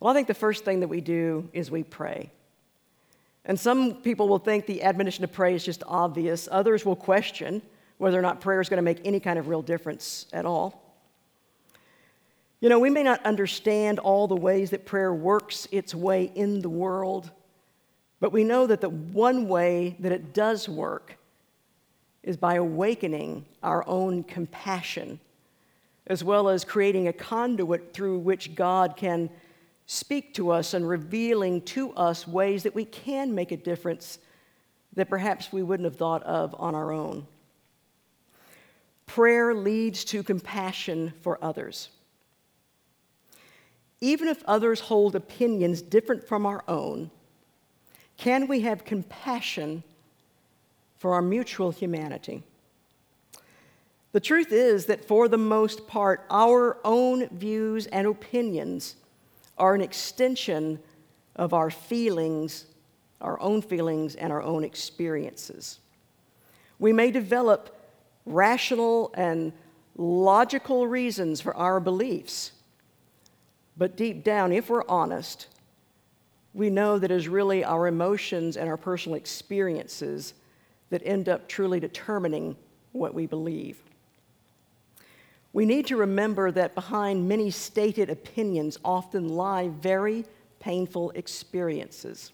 Well, 0.00 0.10
I 0.10 0.14
think 0.14 0.28
the 0.28 0.34
first 0.34 0.64
thing 0.64 0.80
that 0.80 0.88
we 0.88 1.00
do 1.00 1.48
is 1.52 1.70
we 1.70 1.82
pray. 1.82 2.30
And 3.44 3.58
some 3.58 3.94
people 3.94 4.28
will 4.28 4.38
think 4.38 4.66
the 4.66 4.82
admonition 4.82 5.22
to 5.22 5.28
pray 5.28 5.54
is 5.54 5.64
just 5.64 5.82
obvious. 5.86 6.48
Others 6.50 6.84
will 6.84 6.96
question 6.96 7.62
whether 7.96 8.18
or 8.18 8.22
not 8.22 8.40
prayer 8.40 8.60
is 8.60 8.68
going 8.68 8.78
to 8.78 8.82
make 8.82 9.00
any 9.04 9.20
kind 9.20 9.38
of 9.38 9.48
real 9.48 9.62
difference 9.62 10.26
at 10.32 10.46
all. 10.46 10.82
You 12.60 12.68
know, 12.68 12.78
we 12.78 12.90
may 12.90 13.02
not 13.02 13.24
understand 13.24 13.98
all 13.98 14.26
the 14.26 14.36
ways 14.36 14.70
that 14.70 14.84
prayer 14.84 15.14
works 15.14 15.68
its 15.70 15.94
way 15.94 16.30
in 16.34 16.60
the 16.60 16.68
world, 16.68 17.30
but 18.20 18.32
we 18.32 18.44
know 18.44 18.66
that 18.66 18.80
the 18.80 18.88
one 18.88 19.48
way 19.48 19.96
that 20.00 20.12
it 20.12 20.34
does 20.34 20.68
work 20.68 21.16
is 22.22 22.36
by 22.36 22.54
awakening 22.54 23.46
our 23.62 23.86
own 23.88 24.24
compassion, 24.24 25.20
as 26.08 26.24
well 26.24 26.48
as 26.48 26.64
creating 26.64 27.06
a 27.06 27.12
conduit 27.12 27.92
through 27.92 28.18
which 28.18 28.54
God 28.54 28.96
can 28.96 29.30
speak 29.88 30.34
to 30.34 30.50
us 30.50 30.74
and 30.74 30.86
revealing 30.86 31.62
to 31.62 31.92
us 31.94 32.28
ways 32.28 32.62
that 32.62 32.74
we 32.74 32.84
can 32.84 33.34
make 33.34 33.50
a 33.50 33.56
difference 33.56 34.18
that 34.92 35.08
perhaps 35.08 35.50
we 35.50 35.62
wouldn't 35.62 35.86
have 35.86 35.96
thought 35.96 36.22
of 36.24 36.54
on 36.58 36.74
our 36.74 36.92
own. 36.92 37.26
Prayer 39.06 39.54
leads 39.54 40.04
to 40.04 40.22
compassion 40.22 41.14
for 41.22 41.42
others. 41.42 41.88
Even 44.02 44.28
if 44.28 44.44
others 44.44 44.78
hold 44.78 45.16
opinions 45.16 45.80
different 45.80 46.22
from 46.22 46.44
our 46.44 46.62
own, 46.68 47.10
can 48.18 48.46
we 48.46 48.60
have 48.60 48.84
compassion 48.84 49.82
for 50.98 51.14
our 51.14 51.22
mutual 51.22 51.70
humanity? 51.70 52.42
The 54.12 54.20
truth 54.20 54.52
is 54.52 54.84
that 54.86 55.06
for 55.06 55.28
the 55.28 55.38
most 55.38 55.86
part, 55.86 56.26
our 56.28 56.76
own 56.84 57.28
views 57.30 57.86
and 57.86 58.06
opinions 58.06 58.96
are 59.58 59.74
an 59.74 59.80
extension 59.80 60.78
of 61.36 61.52
our 61.52 61.70
feelings, 61.70 62.66
our 63.20 63.40
own 63.40 63.62
feelings, 63.62 64.14
and 64.14 64.32
our 64.32 64.42
own 64.42 64.64
experiences. 64.64 65.78
We 66.78 66.92
may 66.92 67.10
develop 67.10 67.74
rational 68.26 69.12
and 69.14 69.52
logical 69.96 70.86
reasons 70.86 71.40
for 71.40 71.56
our 71.56 71.80
beliefs, 71.80 72.52
but 73.76 73.96
deep 73.96 74.24
down, 74.24 74.52
if 74.52 74.68
we're 74.68 74.86
honest, 74.88 75.46
we 76.54 76.70
know 76.70 76.98
that 76.98 77.10
it's 77.10 77.26
really 77.26 77.64
our 77.64 77.86
emotions 77.86 78.56
and 78.56 78.68
our 78.68 78.76
personal 78.76 79.16
experiences 79.16 80.34
that 80.90 81.02
end 81.04 81.28
up 81.28 81.48
truly 81.48 81.78
determining 81.78 82.56
what 82.92 83.14
we 83.14 83.26
believe. 83.26 83.78
We 85.52 85.64
need 85.64 85.86
to 85.86 85.96
remember 85.96 86.50
that 86.52 86.74
behind 86.74 87.28
many 87.28 87.50
stated 87.50 88.10
opinions 88.10 88.78
often 88.84 89.28
lie 89.28 89.68
very 89.68 90.24
painful 90.60 91.10
experiences. 91.12 92.32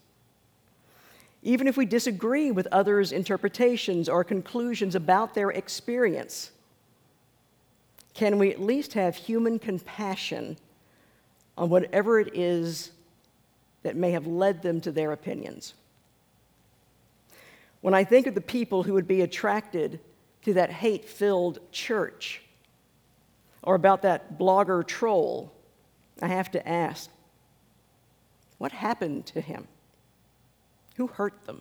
Even 1.42 1.68
if 1.68 1.76
we 1.76 1.86
disagree 1.86 2.50
with 2.50 2.66
others' 2.72 3.12
interpretations 3.12 4.08
or 4.08 4.24
conclusions 4.24 4.94
about 4.94 5.34
their 5.34 5.50
experience, 5.50 6.50
can 8.14 8.38
we 8.38 8.50
at 8.50 8.60
least 8.60 8.94
have 8.94 9.14
human 9.14 9.58
compassion 9.58 10.56
on 11.58 11.68
whatever 11.68 12.18
it 12.18 12.34
is 12.34 12.92
that 13.82 13.96
may 13.96 14.12
have 14.12 14.26
led 14.26 14.62
them 14.62 14.80
to 14.80 14.90
their 14.90 15.12
opinions? 15.12 15.74
When 17.82 17.92
I 17.92 18.04
think 18.04 18.26
of 18.26 18.34
the 18.34 18.40
people 18.40 18.82
who 18.82 18.94
would 18.94 19.06
be 19.06 19.20
attracted 19.20 20.00
to 20.42 20.54
that 20.54 20.70
hate 20.70 21.06
filled 21.06 21.58
church, 21.70 22.43
or 23.64 23.74
about 23.74 24.02
that 24.02 24.38
blogger 24.38 24.86
troll, 24.86 25.52
I 26.22 26.28
have 26.28 26.50
to 26.52 26.68
ask 26.68 27.10
What 28.58 28.72
happened 28.72 29.26
to 29.26 29.40
him? 29.40 29.66
Who 30.96 31.08
hurt 31.08 31.44
them? 31.46 31.60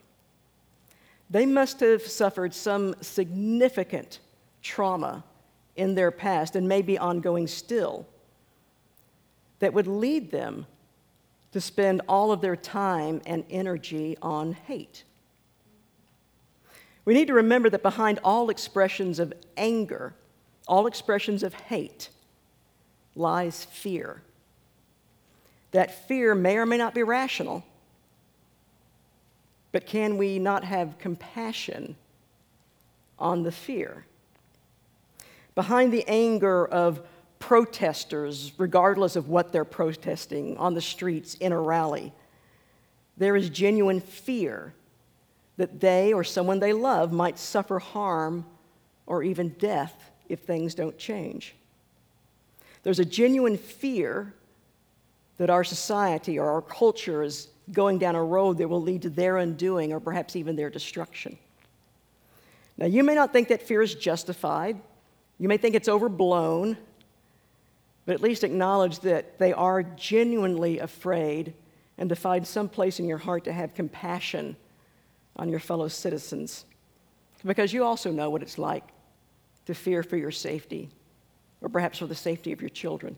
They 1.30 1.46
must 1.46 1.80
have 1.80 2.04
suffered 2.04 2.54
some 2.54 2.94
significant 3.02 4.20
trauma 4.62 5.24
in 5.76 5.96
their 5.96 6.12
past 6.12 6.56
and 6.56 6.68
maybe 6.68 6.98
ongoing 6.98 7.48
still 7.48 8.06
that 9.60 9.74
would 9.74 9.88
lead 9.88 10.30
them 10.30 10.68
to 11.52 11.62
spend 11.62 12.02
all 12.08 12.32
of 12.32 12.42
their 12.42 12.56
time 12.56 13.22
and 13.26 13.46
energy 13.50 14.18
on 14.22 14.54
hate. 14.54 15.04
We 17.06 17.14
need 17.14 17.28
to 17.28 17.34
remember 17.34 17.70
that 17.70 17.84
behind 17.84 18.20
all 18.24 18.50
expressions 18.50 19.20
of 19.20 19.34
anger, 19.58 20.16
all 20.68 20.88
expressions 20.88 21.44
of 21.44 21.54
hate, 21.54 22.10
lies 23.16 23.66
fear. 23.66 24.22
That 25.72 26.08
fear 26.08 26.36
may 26.36 26.58
or 26.58 26.66
may 26.66 26.78
not 26.78 26.94
be 26.94 27.04
rational, 27.04 27.64
but 29.72 29.86
can 29.86 30.18
we 30.18 30.40
not 30.40 30.64
have 30.64 30.98
compassion 31.00 31.96
on 33.18 33.44
the 33.44 33.52
fear? 33.52 34.06
Behind 35.56 35.92
the 35.92 36.06
anger 36.08 36.66
of 36.66 37.02
protesters, 37.40 38.54
regardless 38.58 39.16
of 39.16 39.28
what 39.28 39.52
they're 39.52 39.66
protesting 39.66 40.58
on 40.58 40.74
the 40.74 40.82
streets 40.82 41.36
in 41.36 41.52
a 41.52 41.60
rally, 41.60 42.14
there 43.18 43.36
is 43.36 43.50
genuine 43.50 44.00
fear 44.00 44.74
that 45.58 45.80
they 45.80 46.14
or 46.14 46.24
someone 46.24 46.60
they 46.60 46.74
love 46.74 47.12
might 47.12 47.38
suffer 47.38 47.80
harm 47.80 48.46
or 49.06 49.24
even 49.24 49.50
death 49.50 50.12
if 50.34 50.42
things 50.42 50.76
don't 50.76 50.98
change. 50.98 51.56
There's 52.84 53.00
a 53.00 53.06
genuine 53.06 53.58
fear 53.58 54.34
that 55.38 55.50
our 55.50 55.64
society 55.64 56.38
or 56.38 56.50
our 56.50 56.62
culture 56.62 57.24
is 57.24 57.48
going 57.72 57.98
down 57.98 58.16
a 58.16 58.24
road 58.24 58.58
that 58.58 58.68
will 58.68 58.82
lead 58.82 59.02
to 59.04 59.10
their 59.10 59.38
undoing 59.38 59.94
or 59.94 60.00
perhaps 60.00 60.36
even 60.36 60.56
their 60.56 60.70
destruction. 60.70 61.38
Now, 62.78 62.88
you 62.88 63.04
may 63.04 63.16
not 63.16 63.32
think 63.32 63.48
that 63.48 63.62
fear 63.62 63.82
is 63.82 63.96
justified, 63.96 64.80
you 65.40 65.48
may 65.48 65.58
think 65.58 65.76
it's 65.76 65.88
overblown, 65.88 66.78
but 68.06 68.16
at 68.16 68.22
least 68.22 68.44
acknowledge 68.44 69.00
that 69.00 69.40
they 69.40 69.54
are 69.54 69.84
genuinely 69.84 70.80
afraid 70.80 71.54
and 71.98 72.10
to 72.10 72.16
find 72.16 72.46
some 72.46 72.68
place 72.68 73.00
in 73.00 73.08
your 73.08 73.18
heart 73.18 73.46
to 73.46 73.54
have 73.54 73.74
compassion 73.74 74.56
on 75.36 75.50
your 75.50 75.60
fellow 75.60 75.88
citizens. 75.88 76.66
Because 77.46 77.74
you 77.74 77.84
also 77.84 78.12
know 78.12 78.30
what 78.30 78.42
it's 78.42 78.58
like 78.58 78.93
to 79.66 79.74
fear 79.74 80.04
for 80.04 80.18
your 80.18 80.32
safety, 80.32 80.90
or 81.62 81.70
perhaps 81.70 82.00
for 82.00 82.08
the 82.08 82.16
safety 82.16 82.52
of 82.52 82.62
your 82.62 82.70
children. 82.70 83.16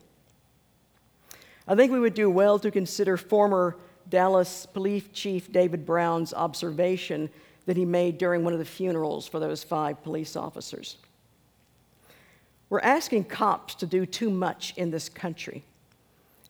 I 1.68 1.76
think 1.76 1.92
we 1.92 2.00
would 2.00 2.14
do 2.14 2.30
well 2.30 2.60
to 2.60 2.70
consider 2.70 3.18
former 3.18 3.76
Dallas 4.10 4.66
Police 4.68 5.06
Chief 5.14 5.52
David 5.52 5.86
Brown's 5.86 6.34
observation 6.34 7.30
that 7.66 7.78
he 7.78 7.86
made 7.86 8.18
during 8.18 8.44
one 8.44 8.54
of 8.54 8.60
the 8.60 8.66
funerals 8.66 9.28
for 9.28 9.40
those 9.40 9.64
five 9.64 10.04
police 10.04 10.36
officers. 10.36 10.98
We're 12.70 12.82
asking 12.82 13.26
cops 13.26 13.76
to 13.76 13.88
do 13.88 14.06
too 14.06 14.30
much 14.30 14.74
in 14.78 14.92
this 14.92 15.10
country. 15.10 15.64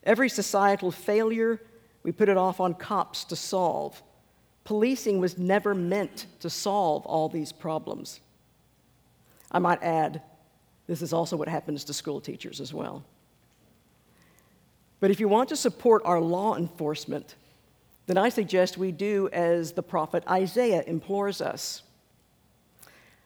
Every 0.03 0.29
societal 0.29 0.91
failure, 0.91 1.61
we 2.03 2.11
put 2.11 2.29
it 2.29 2.37
off 2.37 2.59
on 2.59 2.73
cops 2.73 3.23
to 3.25 3.35
solve. 3.35 4.01
Policing 4.65 5.19
was 5.19 5.37
never 5.37 5.73
meant 5.73 6.25
to 6.41 6.49
solve 6.49 7.05
all 7.05 7.29
these 7.29 7.51
problems. 7.51 8.19
I 9.55 9.59
might 9.59 9.81
add, 9.81 10.21
this 10.85 11.01
is 11.01 11.13
also 11.13 11.37
what 11.37 11.47
happens 11.47 11.85
to 11.85 11.93
school 11.93 12.19
teachers 12.19 12.59
as 12.59 12.73
well. 12.73 13.05
But 14.99 15.11
if 15.11 15.21
you 15.21 15.29
want 15.29 15.47
to 15.47 15.55
support 15.55 16.01
our 16.03 16.19
law 16.19 16.57
enforcement, 16.57 17.35
then 18.05 18.17
I 18.17 18.27
suggest 18.27 18.77
we 18.77 18.91
do 18.91 19.29
as 19.31 19.71
the 19.71 19.81
prophet 19.81 20.25
Isaiah 20.29 20.83
implores 20.85 21.39
us. 21.39 21.83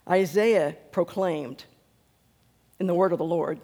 Isaiah 0.08 0.76
proclaimed 0.92 1.64
in 2.80 2.86
the 2.86 2.94
word 2.94 3.12
of 3.12 3.18
the 3.18 3.26
Lord, 3.26 3.60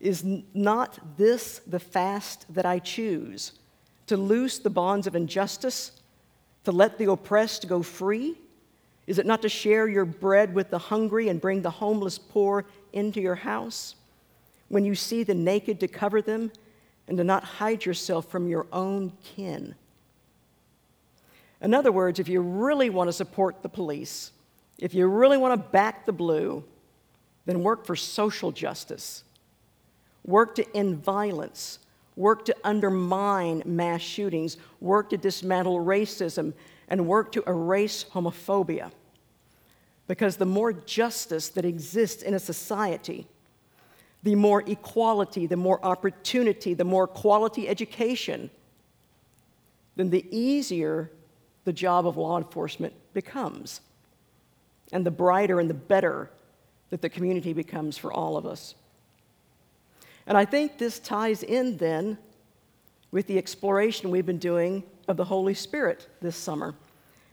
Is 0.00 0.24
not 0.54 0.98
this 1.16 1.60
the 1.68 1.78
fast 1.78 2.52
that 2.52 2.66
I 2.66 2.80
choose, 2.80 3.52
to 4.08 4.16
loose 4.16 4.58
the 4.58 4.70
bonds 4.70 5.06
of 5.06 5.14
injustice, 5.14 5.92
to 6.64 6.72
let 6.72 6.98
the 6.98 7.12
oppressed 7.12 7.68
go 7.68 7.84
free? 7.84 8.38
Is 9.06 9.18
it 9.18 9.26
not 9.26 9.42
to 9.42 9.48
share 9.48 9.86
your 9.86 10.04
bread 10.04 10.54
with 10.54 10.70
the 10.70 10.78
hungry 10.78 11.28
and 11.28 11.40
bring 11.40 11.62
the 11.62 11.70
homeless 11.70 12.18
poor 12.18 12.64
into 12.92 13.20
your 13.20 13.34
house? 13.34 13.96
When 14.68 14.84
you 14.84 14.94
see 14.94 15.22
the 15.22 15.34
naked, 15.34 15.80
to 15.80 15.88
cover 15.88 16.22
them, 16.22 16.50
and 17.06 17.18
to 17.18 17.24
not 17.24 17.44
hide 17.44 17.84
yourself 17.84 18.30
from 18.30 18.48
your 18.48 18.66
own 18.72 19.12
kin. 19.22 19.74
In 21.60 21.74
other 21.74 21.92
words, 21.92 22.18
if 22.18 22.28
you 22.28 22.40
really 22.40 22.90
want 22.90 23.08
to 23.08 23.12
support 23.12 23.62
the 23.62 23.68
police, 23.68 24.32
if 24.78 24.94
you 24.94 25.06
really 25.06 25.36
want 25.36 25.52
to 25.52 25.70
back 25.70 26.06
the 26.06 26.12
blue, 26.12 26.64
then 27.46 27.62
work 27.62 27.84
for 27.84 27.94
social 27.94 28.52
justice. 28.52 29.22
Work 30.24 30.54
to 30.54 30.76
end 30.76 31.04
violence. 31.04 31.78
Work 32.16 32.46
to 32.46 32.56
undermine 32.64 33.62
mass 33.66 34.00
shootings. 34.00 34.56
Work 34.80 35.10
to 35.10 35.18
dismantle 35.18 35.78
racism 35.78 36.54
and 36.94 37.08
work 37.08 37.32
to 37.32 37.42
erase 37.48 38.04
homophobia. 38.12 38.92
Because 40.06 40.36
the 40.36 40.46
more 40.46 40.72
justice 40.72 41.48
that 41.48 41.64
exists 41.64 42.22
in 42.22 42.34
a 42.34 42.38
society, 42.38 43.26
the 44.22 44.36
more 44.36 44.62
equality, 44.68 45.48
the 45.48 45.56
more 45.56 45.84
opportunity, 45.84 46.72
the 46.72 46.84
more 46.84 47.08
quality 47.08 47.68
education, 47.68 48.48
then 49.96 50.10
the 50.10 50.24
easier 50.30 51.10
the 51.64 51.72
job 51.72 52.06
of 52.06 52.16
law 52.16 52.38
enforcement 52.38 52.94
becomes, 53.12 53.80
and 54.92 55.04
the 55.04 55.10
brighter 55.10 55.58
and 55.58 55.68
the 55.68 55.74
better 55.74 56.30
that 56.90 57.02
the 57.02 57.08
community 57.08 57.52
becomes 57.52 57.98
for 57.98 58.12
all 58.12 58.36
of 58.36 58.46
us. 58.46 58.76
And 60.28 60.38
I 60.38 60.44
think 60.44 60.78
this 60.78 61.00
ties 61.00 61.42
in 61.42 61.76
then 61.76 62.18
with 63.10 63.26
the 63.26 63.36
exploration 63.36 64.10
we've 64.10 64.24
been 64.24 64.38
doing 64.38 64.84
of 65.08 65.16
the 65.16 65.24
Holy 65.24 65.54
Spirit 65.54 66.08
this 66.22 66.36
summer 66.36 66.76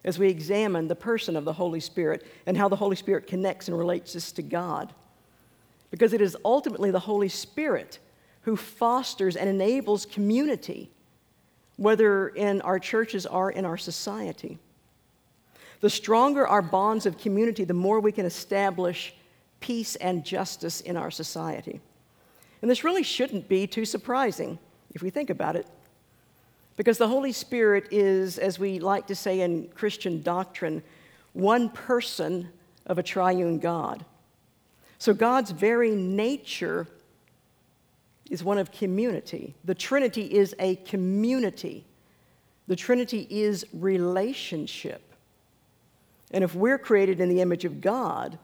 as 0.04 0.18
we 0.18 0.30
examine 0.30 0.88
the 0.88 0.96
person 0.96 1.36
of 1.36 1.46
the 1.46 1.54
Holy 1.54 1.80
Spirit 1.80 2.26
and 2.46 2.58
how 2.58 2.68
the 2.68 2.76
Holy 2.76 2.96
Spirit 2.96 3.28
connects 3.28 3.68
and 3.68 3.78
relates 3.78 4.16
us 4.16 4.32
to 4.34 4.42
God. 4.42 4.94
Because 5.92 6.14
it 6.14 6.22
is 6.22 6.38
ultimately 6.44 6.92
the 6.92 7.00
Holy 7.00 7.30
Spirit 7.30 8.00
who 8.42 8.56
fosters 8.56 9.36
and 9.36 9.50
enables 9.50 10.06
community, 10.06 10.90
whether 11.78 12.30
in 12.30 12.62
our 12.62 12.80
churches 12.80 13.26
or 13.26 13.52
in 13.52 13.66
our 13.66 13.78
society. 13.78 14.58
The 15.82 15.90
stronger 15.90 16.48
our 16.48 16.62
bonds 16.62 17.06
of 17.06 17.18
community, 17.18 17.64
the 17.64 17.74
more 17.74 18.00
we 18.00 18.12
can 18.12 18.26
establish 18.26 19.14
peace 19.60 19.96
and 19.98 20.26
justice 20.26 20.82
in 20.82 20.98
our 20.98 21.12
society. 21.12 21.82
And 22.62 22.70
this 22.70 22.84
really 22.84 23.04
shouldn't 23.04 23.48
be 23.48 23.68
too 23.68 23.86
surprising 23.86 24.60
if 24.94 25.02
we 25.02 25.10
think 25.10 25.30
about 25.30 25.56
it. 25.56 25.68
Because 26.78 26.98
the 26.98 27.08
Holy 27.08 27.32
Spirit 27.32 27.88
is, 27.92 28.38
as 28.38 28.58
we 28.58 28.80
like 28.80 29.08
to 29.08 29.16
say 29.16 29.42
in 29.42 29.68
Christian 29.76 30.22
doctrine, 30.22 30.82
one 31.34 31.70
person 31.70 32.50
of 32.86 32.98
a 32.98 33.04
triune 33.04 33.60
God. 33.60 34.06
So 34.98 35.14
God's 35.14 35.52
very 35.52 35.92
nature 35.92 36.88
is 38.30 38.44
one 38.44 38.58
of 38.58 38.72
community. 38.72 39.54
The 39.66 39.76
Trinity 39.76 40.34
is 40.34 40.56
a 40.60 40.78
community. 40.78 41.86
The 42.68 42.76
Trinity 42.76 43.28
is 43.30 43.66
relationship. 43.74 45.02
And 46.32 46.44
if 46.44 46.56
we're 46.56 46.78
created 46.78 47.20
in 47.20 47.30
the 47.30 47.42
image 47.42 47.66
of 47.66 47.82
God, 47.82 48.40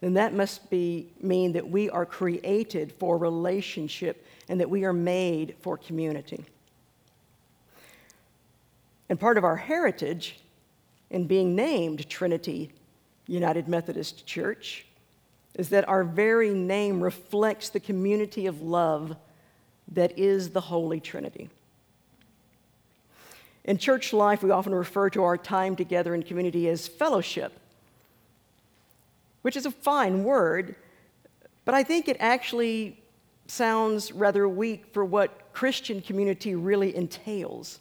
then 0.00 0.14
that 0.14 0.32
must 0.32 0.70
be, 0.70 1.12
mean 1.20 1.52
that 1.52 1.68
we 1.68 1.90
are 1.90 2.06
created 2.06 2.92
for 2.92 3.18
relationship 3.18 4.26
and 4.48 4.60
that 4.60 4.70
we 4.70 4.84
are 4.84 4.92
made 4.92 5.54
for 5.60 5.76
community. 5.76 6.44
And 9.08 9.18
part 9.20 9.38
of 9.38 9.44
our 9.44 9.56
heritage 9.56 10.40
in 11.10 11.26
being 11.26 11.54
named 11.54 12.08
Trinity 12.08 12.72
United 13.26 13.68
Methodist 13.68 14.26
Church 14.26 14.86
is 15.54 15.68
that 15.70 15.88
our 15.88 16.04
very 16.04 16.50
name 16.50 17.00
reflects 17.00 17.70
the 17.70 17.80
community 17.80 18.46
of 18.46 18.62
love 18.62 19.16
that 19.92 20.18
is 20.18 20.50
the 20.50 20.60
Holy 20.60 21.00
Trinity. 21.00 21.48
In 23.64 23.78
church 23.78 24.12
life, 24.12 24.42
we 24.42 24.50
often 24.50 24.74
refer 24.74 25.10
to 25.10 25.24
our 25.24 25.36
time 25.36 25.74
together 25.74 26.14
in 26.14 26.22
community 26.22 26.68
as 26.68 26.86
fellowship, 26.86 27.52
which 29.42 29.56
is 29.56 29.66
a 29.66 29.70
fine 29.70 30.24
word, 30.24 30.76
but 31.64 31.74
I 31.74 31.82
think 31.82 32.08
it 32.08 32.16
actually 32.20 33.00
sounds 33.48 34.12
rather 34.12 34.48
weak 34.48 34.86
for 34.92 35.04
what 35.04 35.52
Christian 35.52 36.00
community 36.00 36.54
really 36.54 36.94
entails. 36.94 37.80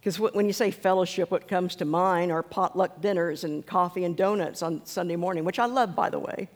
Because 0.00 0.18
when 0.20 0.46
you 0.46 0.52
say 0.52 0.70
fellowship, 0.70 1.30
what 1.30 1.48
comes 1.48 1.74
to 1.76 1.84
mind 1.84 2.30
are 2.30 2.42
potluck 2.42 3.00
dinners 3.00 3.44
and 3.44 3.66
coffee 3.66 4.04
and 4.04 4.16
donuts 4.16 4.62
on 4.62 4.84
Sunday 4.86 5.16
morning, 5.16 5.44
which 5.44 5.58
I 5.58 5.66
love, 5.66 5.96
by 5.96 6.08
the 6.08 6.18
way. 6.18 6.48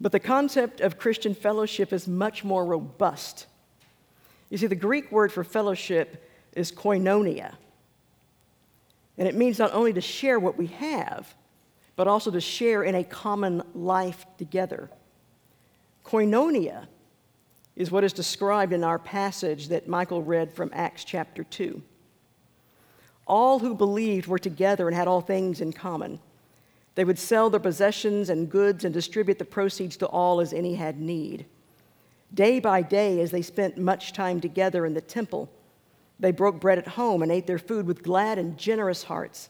But 0.00 0.12
the 0.12 0.20
concept 0.20 0.80
of 0.80 0.98
Christian 0.98 1.34
fellowship 1.34 1.92
is 1.92 2.08
much 2.08 2.42
more 2.42 2.64
robust. 2.64 3.46
You 4.48 4.58
see, 4.58 4.66
the 4.66 4.74
Greek 4.74 5.12
word 5.12 5.32
for 5.32 5.44
fellowship 5.44 6.28
is 6.54 6.72
koinonia. 6.72 7.54
And 9.16 9.28
it 9.28 9.34
means 9.34 9.58
not 9.58 9.72
only 9.72 9.92
to 9.92 10.00
share 10.00 10.40
what 10.40 10.56
we 10.56 10.66
have, 10.68 11.34
but 11.94 12.08
also 12.08 12.30
to 12.30 12.40
share 12.40 12.82
in 12.82 12.94
a 12.94 13.04
common 13.04 13.62
life 13.74 14.24
together. 14.38 14.90
Koinonia 16.04 16.86
is 17.80 17.90
what 17.90 18.04
is 18.04 18.12
described 18.12 18.74
in 18.74 18.84
our 18.84 18.98
passage 18.98 19.68
that 19.68 19.88
Michael 19.88 20.22
read 20.22 20.52
from 20.52 20.70
Acts 20.74 21.02
chapter 21.02 21.42
2. 21.42 21.80
All 23.26 23.58
who 23.58 23.74
believed 23.74 24.26
were 24.26 24.38
together 24.38 24.86
and 24.86 24.94
had 24.94 25.08
all 25.08 25.22
things 25.22 25.62
in 25.62 25.72
common. 25.72 26.20
They 26.94 27.06
would 27.06 27.18
sell 27.18 27.48
their 27.48 27.58
possessions 27.58 28.28
and 28.28 28.50
goods 28.50 28.84
and 28.84 28.92
distribute 28.92 29.38
the 29.38 29.46
proceeds 29.46 29.96
to 29.96 30.06
all 30.06 30.42
as 30.42 30.52
any 30.52 30.74
had 30.74 31.00
need. 31.00 31.46
Day 32.34 32.60
by 32.60 32.82
day, 32.82 33.18
as 33.22 33.30
they 33.30 33.40
spent 33.40 33.78
much 33.78 34.12
time 34.12 34.42
together 34.42 34.84
in 34.84 34.92
the 34.92 35.00
temple, 35.00 35.48
they 36.18 36.32
broke 36.32 36.60
bread 36.60 36.76
at 36.76 36.86
home 36.86 37.22
and 37.22 37.32
ate 37.32 37.46
their 37.46 37.58
food 37.58 37.86
with 37.86 38.02
glad 38.02 38.38
and 38.38 38.58
generous 38.58 39.04
hearts, 39.04 39.48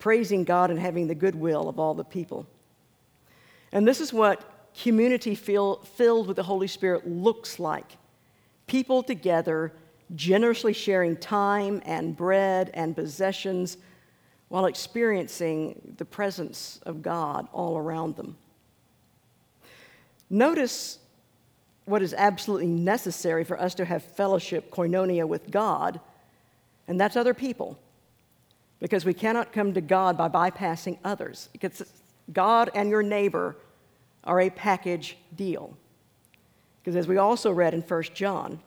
praising 0.00 0.42
God 0.42 0.72
and 0.72 0.80
having 0.80 1.06
the 1.06 1.14
goodwill 1.14 1.68
of 1.68 1.78
all 1.78 1.94
the 1.94 2.02
people. 2.02 2.48
And 3.70 3.86
this 3.86 4.00
is 4.00 4.12
what 4.12 4.59
community 4.78 5.34
feel, 5.34 5.76
filled 5.76 6.26
with 6.26 6.36
the 6.36 6.42
Holy 6.42 6.66
Spirit 6.66 7.08
looks 7.08 7.58
like 7.58 7.96
people 8.66 9.02
together, 9.02 9.72
generously 10.14 10.72
sharing 10.72 11.16
time 11.16 11.82
and 11.84 12.16
bread 12.16 12.70
and 12.74 12.94
possessions 12.94 13.76
while 14.48 14.66
experiencing 14.66 15.94
the 15.96 16.04
presence 16.04 16.80
of 16.84 17.02
God 17.02 17.48
all 17.52 17.76
around 17.76 18.16
them. 18.16 18.36
Notice 20.28 20.98
what 21.84 22.02
is 22.02 22.14
absolutely 22.14 22.68
necessary 22.68 23.42
for 23.42 23.60
us 23.60 23.74
to 23.74 23.84
have 23.84 24.02
fellowship, 24.02 24.70
koinonia 24.70 25.26
with 25.26 25.50
God, 25.50 26.00
and 26.86 27.00
that's 27.00 27.16
other 27.16 27.34
people. 27.34 27.78
Because 28.78 29.04
we 29.04 29.12
cannot 29.12 29.52
come 29.52 29.74
to 29.74 29.80
God 29.80 30.16
by 30.16 30.28
bypassing 30.28 30.98
others. 31.04 31.48
Because 31.52 31.82
God 32.32 32.70
and 32.74 32.88
your 32.88 33.02
neighbor 33.02 33.56
are 34.24 34.40
a 34.40 34.50
package 34.50 35.16
deal. 35.34 35.76
Because 36.80 36.96
as 36.96 37.08
we 37.08 37.18
also 37.18 37.50
read 37.50 37.74
in 37.74 37.82
1 37.82 38.02
John, 38.14 38.60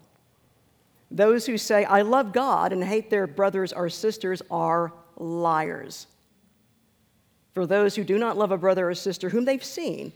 those 1.10 1.46
who 1.46 1.58
say, 1.58 1.86
I 1.86 2.02
love 2.02 2.34
God 2.34 2.74
and 2.74 2.84
hate 2.84 3.10
their 3.10 3.28
brothers 3.28 3.72
or 3.72 3.90
sisters 3.90 4.42
are 4.50 4.94
liars. 5.18 6.08
For 7.54 7.68
those 7.68 7.96
who 7.96 8.04
do 8.04 8.18
not 8.18 8.38
love 8.38 8.52
a 8.52 8.58
brother 8.58 8.90
or 8.90 8.96
sister 8.96 9.30
whom 9.30 9.46
they've 9.46 9.64
seen 9.64 10.12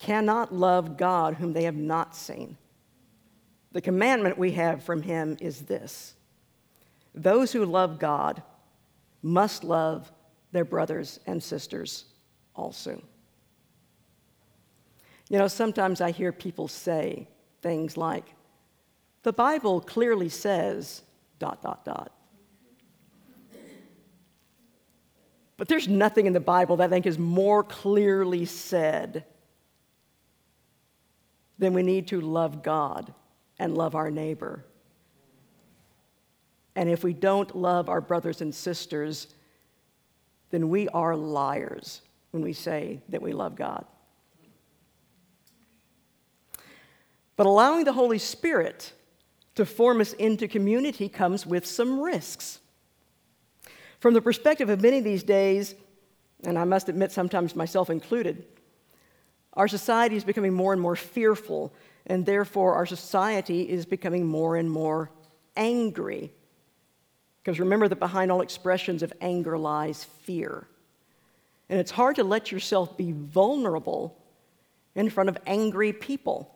cannot 0.00 0.52
love 0.52 0.96
God 0.96 1.34
whom 1.34 1.52
they 1.52 1.64
have 1.64 1.76
not 1.76 2.16
seen. 2.16 2.56
The 3.72 3.80
commandment 3.80 4.36
we 4.36 4.52
have 4.52 4.82
from 4.82 5.02
him 5.02 5.36
is 5.40 5.62
this 5.62 6.14
those 7.14 7.52
who 7.52 7.64
love 7.64 8.00
God 8.00 8.42
must 9.22 9.62
love 9.62 10.10
their 10.50 10.64
brothers 10.64 11.20
and 11.26 11.40
sisters 11.40 12.06
also. 12.56 13.00
You 15.28 15.38
know, 15.38 15.48
sometimes 15.48 16.00
I 16.00 16.10
hear 16.10 16.32
people 16.32 16.68
say 16.68 17.28
things 17.62 17.96
like, 17.96 18.34
the 19.22 19.32
Bible 19.32 19.80
clearly 19.80 20.28
says, 20.28 21.02
dot, 21.38 21.62
dot, 21.62 21.84
dot. 21.84 22.12
But 25.56 25.68
there's 25.68 25.88
nothing 25.88 26.26
in 26.26 26.32
the 26.32 26.40
Bible 26.40 26.76
that 26.76 26.84
I 26.84 26.88
think 26.88 27.06
is 27.06 27.18
more 27.18 27.62
clearly 27.62 28.44
said 28.44 29.24
than 31.58 31.72
we 31.72 31.82
need 31.82 32.08
to 32.08 32.20
love 32.20 32.62
God 32.62 33.14
and 33.58 33.76
love 33.76 33.94
our 33.94 34.10
neighbor. 34.10 34.64
And 36.76 36.90
if 36.90 37.04
we 37.04 37.12
don't 37.12 37.54
love 37.54 37.88
our 37.88 38.00
brothers 38.00 38.40
and 38.40 38.52
sisters, 38.52 39.28
then 40.50 40.68
we 40.68 40.88
are 40.88 41.14
liars 41.14 42.02
when 42.32 42.42
we 42.42 42.52
say 42.52 43.00
that 43.08 43.22
we 43.22 43.32
love 43.32 43.54
God. 43.54 43.86
But 47.36 47.46
allowing 47.46 47.84
the 47.84 47.92
Holy 47.92 48.18
Spirit 48.18 48.92
to 49.54 49.64
form 49.64 50.00
us 50.00 50.12
into 50.14 50.48
community 50.48 51.08
comes 51.08 51.46
with 51.46 51.66
some 51.66 52.00
risks. 52.00 52.60
From 54.00 54.14
the 54.14 54.22
perspective 54.22 54.68
of 54.68 54.82
many 54.82 55.00
these 55.00 55.22
days, 55.22 55.74
and 56.44 56.58
I 56.58 56.64
must 56.64 56.88
admit, 56.88 57.12
sometimes 57.12 57.56
myself 57.56 57.90
included, 57.90 58.44
our 59.54 59.68
society 59.68 60.16
is 60.16 60.24
becoming 60.24 60.52
more 60.52 60.72
and 60.72 60.82
more 60.82 60.96
fearful, 60.96 61.72
and 62.06 62.26
therefore 62.26 62.74
our 62.74 62.86
society 62.86 63.68
is 63.68 63.86
becoming 63.86 64.26
more 64.26 64.56
and 64.56 64.70
more 64.70 65.10
angry. 65.56 66.32
Because 67.42 67.60
remember 67.60 67.88
that 67.88 68.00
behind 68.00 68.32
all 68.32 68.40
expressions 68.40 69.02
of 69.02 69.12
anger 69.20 69.56
lies 69.56 70.04
fear. 70.22 70.66
And 71.68 71.78
it's 71.78 71.90
hard 71.90 72.16
to 72.16 72.24
let 72.24 72.50
yourself 72.52 72.96
be 72.96 73.12
vulnerable 73.12 74.18
in 74.94 75.08
front 75.08 75.28
of 75.28 75.38
angry 75.46 75.92
people. 75.92 76.53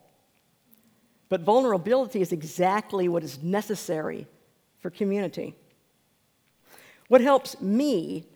But 1.28 1.42
vulnerability 1.42 2.20
is 2.20 2.32
exactly 2.32 3.08
what 3.08 3.22
is 3.22 3.42
necessary 3.42 4.26
for 4.80 4.90
community. 4.90 5.54
What 7.08 7.20
helps 7.20 7.60
me 7.60 8.26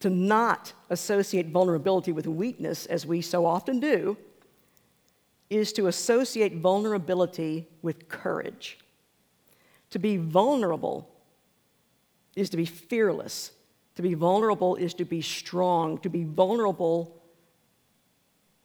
to 0.00 0.08
not 0.08 0.72
associate 0.88 1.48
vulnerability 1.48 2.12
with 2.12 2.26
weakness, 2.26 2.86
as 2.86 3.04
we 3.04 3.20
so 3.20 3.44
often 3.44 3.80
do, 3.80 4.16
is 5.50 5.72
to 5.74 5.88
associate 5.88 6.56
vulnerability 6.56 7.66
with 7.82 8.08
courage. 8.08 8.78
To 9.90 9.98
be 9.98 10.16
vulnerable 10.16 11.10
is 12.36 12.48
to 12.50 12.56
be 12.56 12.64
fearless. 12.64 13.50
To 13.96 14.02
be 14.02 14.14
vulnerable 14.14 14.76
is 14.76 14.94
to 14.94 15.04
be 15.04 15.20
strong. 15.20 15.98
To 15.98 16.08
be 16.08 16.24
vulnerable 16.24 17.20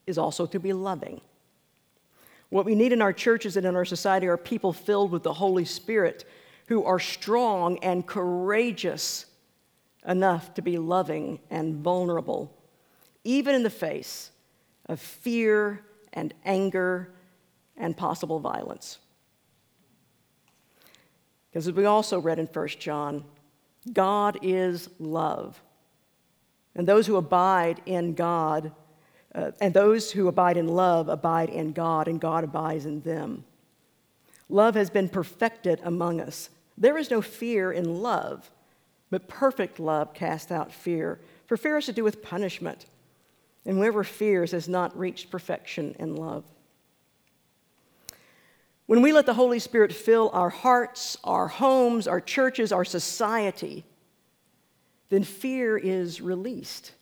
is 0.06 0.18
also 0.18 0.46
to 0.46 0.60
be 0.60 0.72
loving. 0.72 1.20
What 2.50 2.66
we 2.66 2.76
need 2.76 2.94
in 2.94 3.02
our 3.02 3.14
churches 3.14 3.58
and 3.58 3.66
in 3.66 3.76
our 3.76 3.86
society 3.86 4.28
are 4.28 4.38
people 4.38 4.74
filled 4.74 5.12
with 5.12 5.24
the 5.24 5.34
Holy 5.34 5.66
Spirit 5.66 6.26
who 6.68 6.84
are 6.84 7.00
strong 7.00 7.78
and 7.80 8.06
courageous 8.06 9.26
enough 10.08 10.54
to 10.54 10.62
be 10.62 10.78
loving 10.78 11.40
and 11.50 11.76
vulnerable, 11.76 12.56
even 13.24 13.56
in 13.56 13.64
the 13.64 13.70
face 13.70 14.32
of 14.88 15.00
fear 15.00 15.84
and 16.14 16.34
anger 16.44 17.14
and 17.78 17.98
possible 17.98 18.40
violence. 18.40 19.00
Because 21.50 21.68
as 21.68 21.74
we 21.74 21.86
also 21.86 22.20
read 22.20 22.40
in 22.40 22.48
1 22.48 22.68
John, 22.80 23.24
God 23.92 24.40
is 24.42 24.90
love. 25.00 25.62
And 26.76 26.88
those 26.88 27.08
who 27.08 27.16
abide 27.16 27.82
in 27.86 28.14
God 28.14 28.72
uh, 29.36 29.52
and 29.60 29.74
those 29.74 30.12
who 30.12 30.28
abide 30.30 30.56
in 30.56 30.68
love 30.68 31.10
abide 31.10 31.50
in 31.50 31.74
God, 31.74 32.08
and 32.08 32.22
God 32.22 32.44
abides 32.44 32.86
in 32.86 33.02
them. 33.02 33.44
Love 34.48 34.76
has 34.76 34.90
been 34.90 35.10
perfected 35.10 35.82
among 35.84 36.22
us. 36.22 36.50
There 36.78 36.98
is 36.98 37.12
no 37.12 37.22
fear 37.22 37.72
in 37.72 38.02
love, 38.02 38.50
but 39.10 39.28
perfect 39.28 39.80
love 39.80 40.14
casts 40.14 40.52
out 40.52 40.72
fear. 40.72 41.20
For 41.48 41.58
fear 41.58 41.76
has 41.76 41.86
to 41.88 41.94
do 41.94 42.04
with 42.04 42.22
punishment, 42.22 42.86
and 43.66 43.78
whoever 43.78 44.04
fears 44.04 44.52
has 44.52 44.70
not 44.70 44.98
reached 44.98 45.30
perfection 45.30 45.96
in 46.00 46.16
love. 46.16 46.46
When 48.86 49.02
we 49.02 49.12
let 49.12 49.26
the 49.26 49.34
Holy 49.34 49.60
Spirit 49.60 49.92
fill 49.92 50.30
our 50.32 50.50
hearts, 50.50 51.18
our 51.24 51.48
homes, 51.48 52.08
our 52.08 52.22
churches, 52.22 52.72
our 52.72 52.86
society, 52.86 53.84
then 55.10 55.24
fear 55.24 55.78
is 55.78 56.22
released 56.22 56.94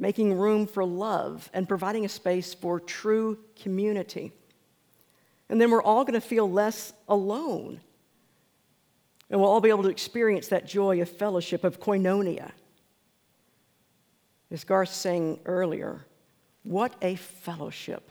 making 0.00 0.32
room 0.32 0.66
for 0.66 0.84
love, 0.84 1.50
and 1.52 1.68
providing 1.68 2.06
a 2.06 2.08
space 2.08 2.54
for 2.54 2.80
true 2.80 3.38
community. 3.54 4.32
And 5.50 5.60
then 5.60 5.70
we're 5.70 5.82
all 5.82 6.04
going 6.04 6.18
to 6.18 6.26
feel 6.26 6.50
less 6.50 6.94
alone. 7.06 7.80
And 9.28 9.38
we'll 9.40 9.50
all 9.50 9.60
be 9.60 9.68
able 9.68 9.82
to 9.82 9.90
experience 9.90 10.48
that 10.48 10.66
joy 10.66 11.02
of 11.02 11.08
fellowship, 11.08 11.64
of 11.64 11.78
koinonia. 11.78 12.50
As 14.50 14.64
Garth 14.64 14.88
sang 14.88 15.38
earlier, 15.44 16.06
what 16.64 16.94
a 17.02 17.14
fellowship! 17.16 18.10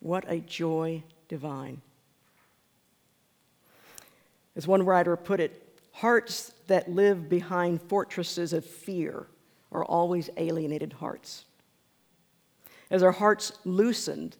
What 0.00 0.24
a 0.28 0.40
joy 0.40 1.02
divine. 1.26 1.80
As 4.54 4.68
one 4.68 4.84
writer 4.84 5.16
put 5.16 5.40
it, 5.40 5.80
hearts 5.90 6.52
that 6.66 6.90
live 6.90 7.30
behind 7.30 7.80
fortresses 7.80 8.52
of 8.52 8.64
fear 8.64 9.26
are 9.76 9.84
always 9.84 10.30
alienated 10.38 10.94
hearts. 10.94 11.44
As 12.90 13.02
our 13.02 13.12
hearts 13.12 13.52
loosened, 13.64 14.36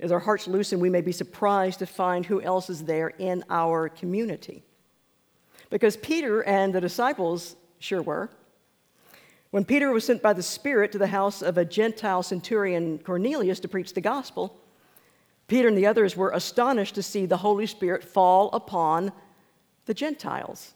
as 0.00 0.12
our 0.12 0.18
hearts 0.18 0.48
loosen, 0.48 0.80
we 0.80 0.90
may 0.90 1.00
be 1.00 1.12
surprised 1.12 1.78
to 1.78 1.86
find 1.86 2.26
who 2.26 2.42
else 2.42 2.68
is 2.68 2.84
there 2.84 3.08
in 3.08 3.44
our 3.48 3.88
community. 3.88 4.64
Because 5.70 5.96
Peter 5.96 6.42
and 6.42 6.74
the 6.74 6.80
disciples 6.80 7.56
sure 7.78 8.02
were. 8.02 8.30
When 9.50 9.64
Peter 9.64 9.90
was 9.92 10.04
sent 10.04 10.22
by 10.22 10.32
the 10.32 10.42
Spirit 10.42 10.92
to 10.92 10.98
the 10.98 11.06
house 11.06 11.40
of 11.40 11.56
a 11.56 11.64
Gentile 11.64 12.22
centurion 12.22 12.98
Cornelius 12.98 13.60
to 13.60 13.68
preach 13.68 13.94
the 13.94 14.00
gospel, 14.00 14.60
Peter 15.46 15.68
and 15.68 15.78
the 15.78 15.86
others 15.86 16.16
were 16.16 16.30
astonished 16.30 16.94
to 16.96 17.02
see 17.02 17.26
the 17.26 17.38
Holy 17.38 17.66
Spirit 17.66 18.04
fall 18.04 18.50
upon 18.52 19.12
the 19.86 19.94
Gentiles. 19.94 20.74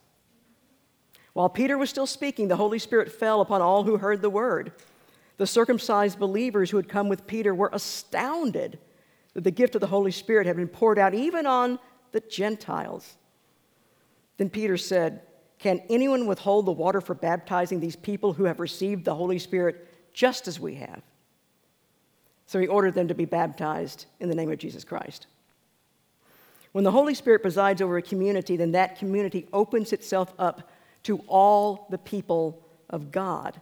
While 1.32 1.48
Peter 1.48 1.78
was 1.78 1.90
still 1.90 2.06
speaking, 2.06 2.48
the 2.48 2.56
Holy 2.56 2.78
Spirit 2.78 3.10
fell 3.10 3.40
upon 3.40 3.62
all 3.62 3.84
who 3.84 3.96
heard 3.96 4.20
the 4.20 4.30
word. 4.30 4.72
The 5.38 5.46
circumcised 5.46 6.18
believers 6.18 6.70
who 6.70 6.76
had 6.76 6.88
come 6.88 7.08
with 7.08 7.26
Peter 7.26 7.54
were 7.54 7.70
astounded 7.72 8.78
that 9.34 9.44
the 9.44 9.50
gift 9.50 9.74
of 9.74 9.80
the 9.80 9.86
Holy 9.86 10.10
Spirit 10.10 10.46
had 10.46 10.56
been 10.56 10.68
poured 10.68 10.98
out 10.98 11.14
even 11.14 11.46
on 11.46 11.78
the 12.12 12.20
Gentiles. 12.20 13.16
Then 14.36 14.50
Peter 14.50 14.76
said, 14.76 15.22
Can 15.58 15.80
anyone 15.88 16.26
withhold 16.26 16.66
the 16.66 16.72
water 16.72 17.00
for 17.00 17.14
baptizing 17.14 17.80
these 17.80 17.96
people 17.96 18.34
who 18.34 18.44
have 18.44 18.60
received 18.60 19.04
the 19.04 19.14
Holy 19.14 19.38
Spirit 19.38 19.88
just 20.12 20.46
as 20.48 20.60
we 20.60 20.74
have? 20.76 21.02
So 22.46 22.58
he 22.58 22.66
ordered 22.66 22.94
them 22.94 23.08
to 23.08 23.14
be 23.14 23.24
baptized 23.24 24.04
in 24.20 24.28
the 24.28 24.34
name 24.34 24.50
of 24.52 24.58
Jesus 24.58 24.84
Christ. 24.84 25.26
When 26.72 26.84
the 26.84 26.90
Holy 26.90 27.14
Spirit 27.14 27.40
presides 27.40 27.80
over 27.80 27.96
a 27.96 28.02
community, 28.02 28.56
then 28.56 28.72
that 28.72 28.98
community 28.98 29.46
opens 29.52 29.94
itself 29.94 30.34
up 30.38 30.70
to 31.04 31.18
all 31.28 31.86
the 31.90 31.98
people 31.98 32.62
of 32.90 33.10
God. 33.10 33.60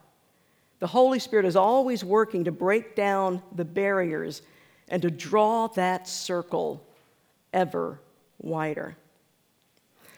The 0.80 0.86
Holy 0.86 1.18
Spirit 1.18 1.46
is 1.46 1.56
always 1.56 2.02
working 2.02 2.44
to 2.44 2.52
break 2.52 2.96
down 2.96 3.42
the 3.54 3.64
barriers 3.64 4.42
and 4.88 5.02
to 5.02 5.10
draw 5.10 5.68
that 5.68 6.08
circle 6.08 6.84
ever 7.52 8.00
wider. 8.38 8.96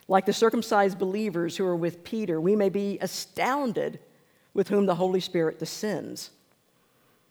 Like 0.09 0.27
the 0.27 0.33
circumcised 0.33 0.99
believers 0.99 1.57
who 1.57 1.65
are 1.65 1.77
with 1.77 2.05
Peter, 2.05 2.41
we 2.41 2.57
may 2.57 2.69
be 2.69 2.99
astounded 3.01 3.99
with 4.55 4.69
whom 4.69 4.87
the 4.87 4.95
Holy 4.95 5.21
Spirit 5.21 5.59
descends. 5.59 6.31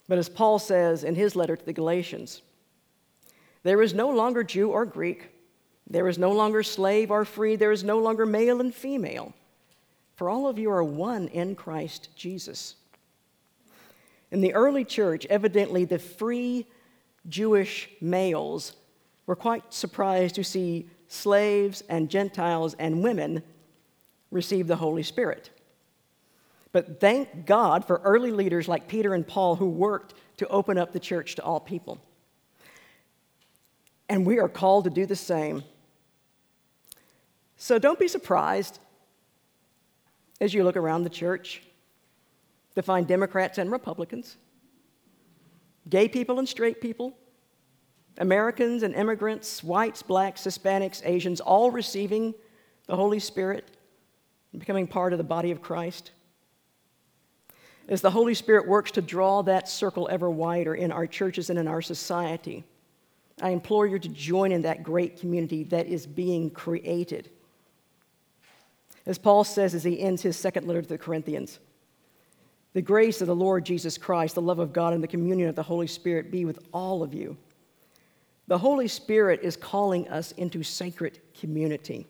But 0.08 0.18
as 0.18 0.30
Paul 0.30 0.60
says 0.60 1.04
in 1.04 1.16
his 1.16 1.36
letter 1.36 1.56
to 1.56 1.66
the 1.66 1.74
Galatians, 1.74 2.42
there 3.64 3.82
is 3.82 3.94
no 3.94 4.10
longer 4.10 4.44
Jew 4.44 4.72
or 4.72 4.86
Greek, 4.86 5.30
there 5.90 6.08
is 6.08 6.18
no 6.18 6.32
longer 6.32 6.64
slave 6.64 7.12
or 7.12 7.26
free, 7.26 7.56
there 7.56 7.72
is 7.72 7.84
no 7.84 8.00
longer 8.00 8.26
male 8.26 8.60
and 8.60 8.74
female, 8.74 9.34
for 10.16 10.30
all 10.30 10.48
of 10.48 10.60
you 10.60 10.70
are 10.72 10.84
one 10.84 11.28
in 11.28 11.56
Christ 11.56 12.10
Jesus. 12.16 12.76
In 14.32 14.42
the 14.42 14.54
early 14.54 14.86
church, 14.86 15.26
evidently 15.28 15.86
the 15.86 16.00
free 16.00 16.66
Jewish 17.28 17.90
males 18.00 18.74
were 19.26 19.36
quite 19.36 19.74
surprised 19.74 20.36
to 20.36 20.44
see 20.44 20.90
slaves 21.08 21.84
and 21.90 22.10
Gentiles 22.10 22.76
and 22.80 23.04
women 23.04 23.44
receive 24.32 24.68
the 24.68 24.78
Holy 24.78 25.04
Spirit. 25.04 25.50
But 26.72 27.02
thank 27.02 27.46
God 27.46 27.86
for 27.86 28.02
early 28.04 28.32
leaders 28.32 28.68
like 28.68 28.88
Peter 28.88 29.14
and 29.14 29.28
Paul 29.28 29.58
who 29.58 29.70
worked 29.70 30.14
to 30.38 30.48
open 30.48 30.78
up 30.78 30.94
the 30.94 31.00
church 31.00 31.36
to 31.36 31.44
all 31.44 31.60
people. 31.60 32.00
And 34.08 34.26
we 34.26 34.40
are 34.40 34.50
called 34.50 34.86
to 34.86 34.90
do 34.90 35.06
the 35.06 35.16
same. 35.16 35.64
So 37.58 37.78
don't 37.78 38.00
be 38.00 38.08
surprised 38.08 38.80
as 40.42 40.54
you 40.56 40.64
look 40.64 40.76
around 40.76 41.04
the 41.04 41.10
church 41.10 41.62
to 42.74 42.82
find 42.82 43.08
Democrats 43.08 43.60
and 43.60 43.72
Republicans, 43.72 44.38
gay 45.88 46.08
people 46.08 46.40
and 46.40 46.50
straight 46.50 46.82
people, 46.82 47.16
Americans 48.18 48.84
and 48.84 48.96
immigrants, 48.96 49.64
whites, 49.64 50.02
blacks, 50.02 50.42
Hispanics, 50.42 51.02
Asians, 51.06 51.40
all 51.40 51.70
receiving 51.70 52.34
the 52.88 52.96
Holy 52.96 53.20
Spirit 53.20 53.70
and 54.52 54.60
becoming 54.60 54.88
part 54.88 55.14
of 55.14 55.18
the 55.18 55.24
body 55.24 55.52
of 55.52 55.62
Christ. 55.62 56.12
As 57.88 58.02
the 58.02 58.12
Holy 58.12 58.34
Spirit 58.34 58.68
works 58.68 58.92
to 58.92 59.02
draw 59.02 59.44
that 59.44 59.70
circle 59.70 60.10
ever 60.12 60.30
wider 60.30 60.74
in 60.74 60.92
our 60.92 61.06
churches 61.06 61.50
and 61.50 61.60
in 61.60 61.68
our 61.68 61.82
society, 61.82 62.64
I 63.42 63.50
implore 63.50 63.86
you 63.86 64.00
to 64.00 64.10
join 64.10 64.52
in 64.52 64.64
that 64.64 64.84
great 64.84 65.20
community 65.20 65.64
that 65.66 65.88
is 65.88 66.08
being 66.08 66.50
created. 66.50 67.30
As 69.06 69.18
Paul 69.18 69.44
says 69.44 69.74
as 69.74 69.84
he 69.84 70.00
ends 70.00 70.22
his 70.22 70.38
second 70.38 70.68
letter 70.68 70.82
to 70.82 70.88
the 70.88 70.98
Corinthians, 70.98 71.60
the 72.74 72.82
grace 72.82 73.20
of 73.22 73.28
the 73.28 73.36
Lord 73.36 73.66
Jesus 73.66 73.98
Christ, 73.98 74.36
the 74.36 74.42
love 74.42 74.60
of 74.60 74.72
God, 74.72 74.94
and 74.94 75.04
the 75.04 75.08
communion 75.08 75.50
of 75.50 75.56
the 75.56 75.64
Holy 75.64 75.88
Spirit 75.88 76.32
be 76.32 76.46
with 76.46 76.60
all 76.72 77.04
of 77.04 77.14
you. 77.14 77.36
The 78.48 78.58
Holy 78.58 78.88
Spirit 78.88 79.42
is 79.44 79.56
calling 79.56 80.08
us 80.10 80.32
into 80.34 80.64
sacred 80.64 81.20
community. 81.40 82.08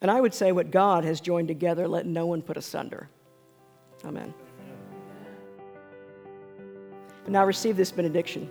And 0.00 0.10
I 0.10 0.20
would 0.20 0.34
say 0.34 0.52
what 0.52 0.70
God 0.70 1.04
has 1.04 1.20
joined 1.20 1.48
together, 1.48 1.86
let 1.88 2.06
no 2.06 2.26
one 2.26 2.42
put 2.42 2.56
asunder. 2.56 3.08
Amen. 4.04 4.34
And 7.24 7.32
now 7.32 7.46
receive 7.46 7.76
this 7.76 7.92
benediction. 7.92 8.50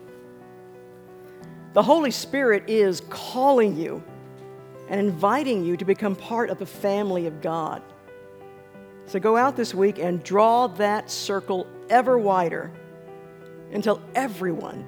The 1.74 1.84
Holy 1.84 2.12
Spirit 2.12 2.70
is 2.70 3.02
calling 3.10 3.78
you 3.78 4.04
and 4.92 5.00
inviting 5.00 5.64
you 5.64 5.78
to 5.78 5.86
become 5.86 6.18
part 6.18 6.50
of 6.50 6.60
the 6.60 6.66
family 6.66 7.26
of 7.26 7.42
God. 7.42 7.82
So 9.06 9.22
go 9.22 9.38
out 9.38 9.56
this 9.56 9.74
week 9.74 10.00
and 10.00 10.22
draw 10.22 10.68
that 10.68 11.10
circle 11.10 11.66
ever 11.90 12.18
wider 12.18 12.70
until 13.72 14.02
everyone 14.16 14.86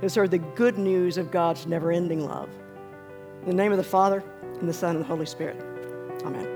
has 0.00 0.14
heard 0.14 0.30
the 0.30 0.38
good 0.38 0.78
news 0.78 1.18
of 1.18 1.32
God's 1.32 1.66
never 1.66 1.90
ending 1.90 2.24
love. 2.24 2.48
In 3.42 3.48
the 3.48 3.56
name 3.56 3.72
of 3.72 3.78
the 3.78 3.84
Father, 3.84 4.22
and 4.60 4.68
the 4.68 4.72
Son, 4.72 4.94
and 4.94 5.04
the 5.04 5.08
Holy 5.08 5.26
Spirit. 5.26 5.56
Amen. 6.24 6.46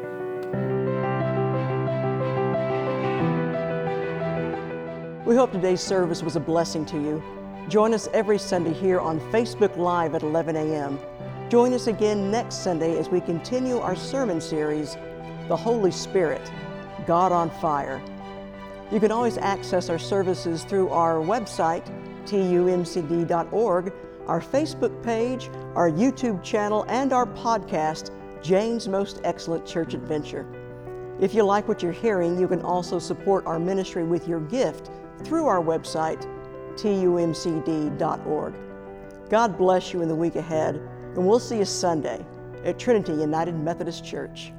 We 5.26 5.34
hope 5.34 5.50
today's 5.50 5.80
service 5.80 6.22
was 6.22 6.36
a 6.36 6.40
blessing 6.40 6.86
to 6.86 6.96
you. 6.96 7.22
Join 7.68 7.94
us 7.94 8.08
every 8.12 8.38
Sunday 8.38 8.72
here 8.72 9.00
on 9.00 9.18
Facebook 9.32 9.76
Live 9.76 10.14
at 10.14 10.22
11 10.22 10.54
a.m. 10.54 10.98
Join 11.50 11.74
us 11.74 11.88
again 11.88 12.30
next 12.30 12.62
Sunday 12.62 12.96
as 12.96 13.08
we 13.08 13.20
continue 13.20 13.78
our 13.78 13.96
sermon 13.96 14.40
series, 14.40 14.96
The 15.48 15.56
Holy 15.56 15.90
Spirit, 15.90 16.40
God 17.08 17.32
on 17.32 17.50
Fire. 17.50 18.00
You 18.92 19.00
can 19.00 19.10
always 19.10 19.36
access 19.36 19.90
our 19.90 19.98
services 19.98 20.62
through 20.62 20.90
our 20.90 21.16
website, 21.16 21.84
tumcd.org, 22.24 23.92
our 24.28 24.40
Facebook 24.40 25.02
page, 25.02 25.50
our 25.74 25.90
YouTube 25.90 26.40
channel, 26.44 26.84
and 26.88 27.12
our 27.12 27.26
podcast, 27.26 28.12
Jane's 28.44 28.86
Most 28.86 29.20
Excellent 29.24 29.66
Church 29.66 29.94
Adventure. 29.94 30.46
If 31.18 31.34
you 31.34 31.42
like 31.42 31.66
what 31.66 31.82
you're 31.82 31.90
hearing, 31.90 32.38
you 32.38 32.46
can 32.46 32.62
also 32.62 33.00
support 33.00 33.44
our 33.46 33.58
ministry 33.58 34.04
with 34.04 34.28
your 34.28 34.40
gift 34.42 34.88
through 35.24 35.46
our 35.46 35.60
website, 35.60 36.24
tumcd.org. 36.74 38.54
God 39.28 39.58
bless 39.58 39.92
you 39.92 40.00
in 40.00 40.06
the 40.08 40.14
week 40.14 40.36
ahead, 40.36 40.80
and 41.16 41.26
we'll 41.26 41.40
see 41.40 41.58
you 41.58 41.64
Sunday 41.64 42.24
at 42.64 42.78
Trinity 42.78 43.12
United 43.12 43.54
Methodist 43.54 44.04
Church. 44.04 44.52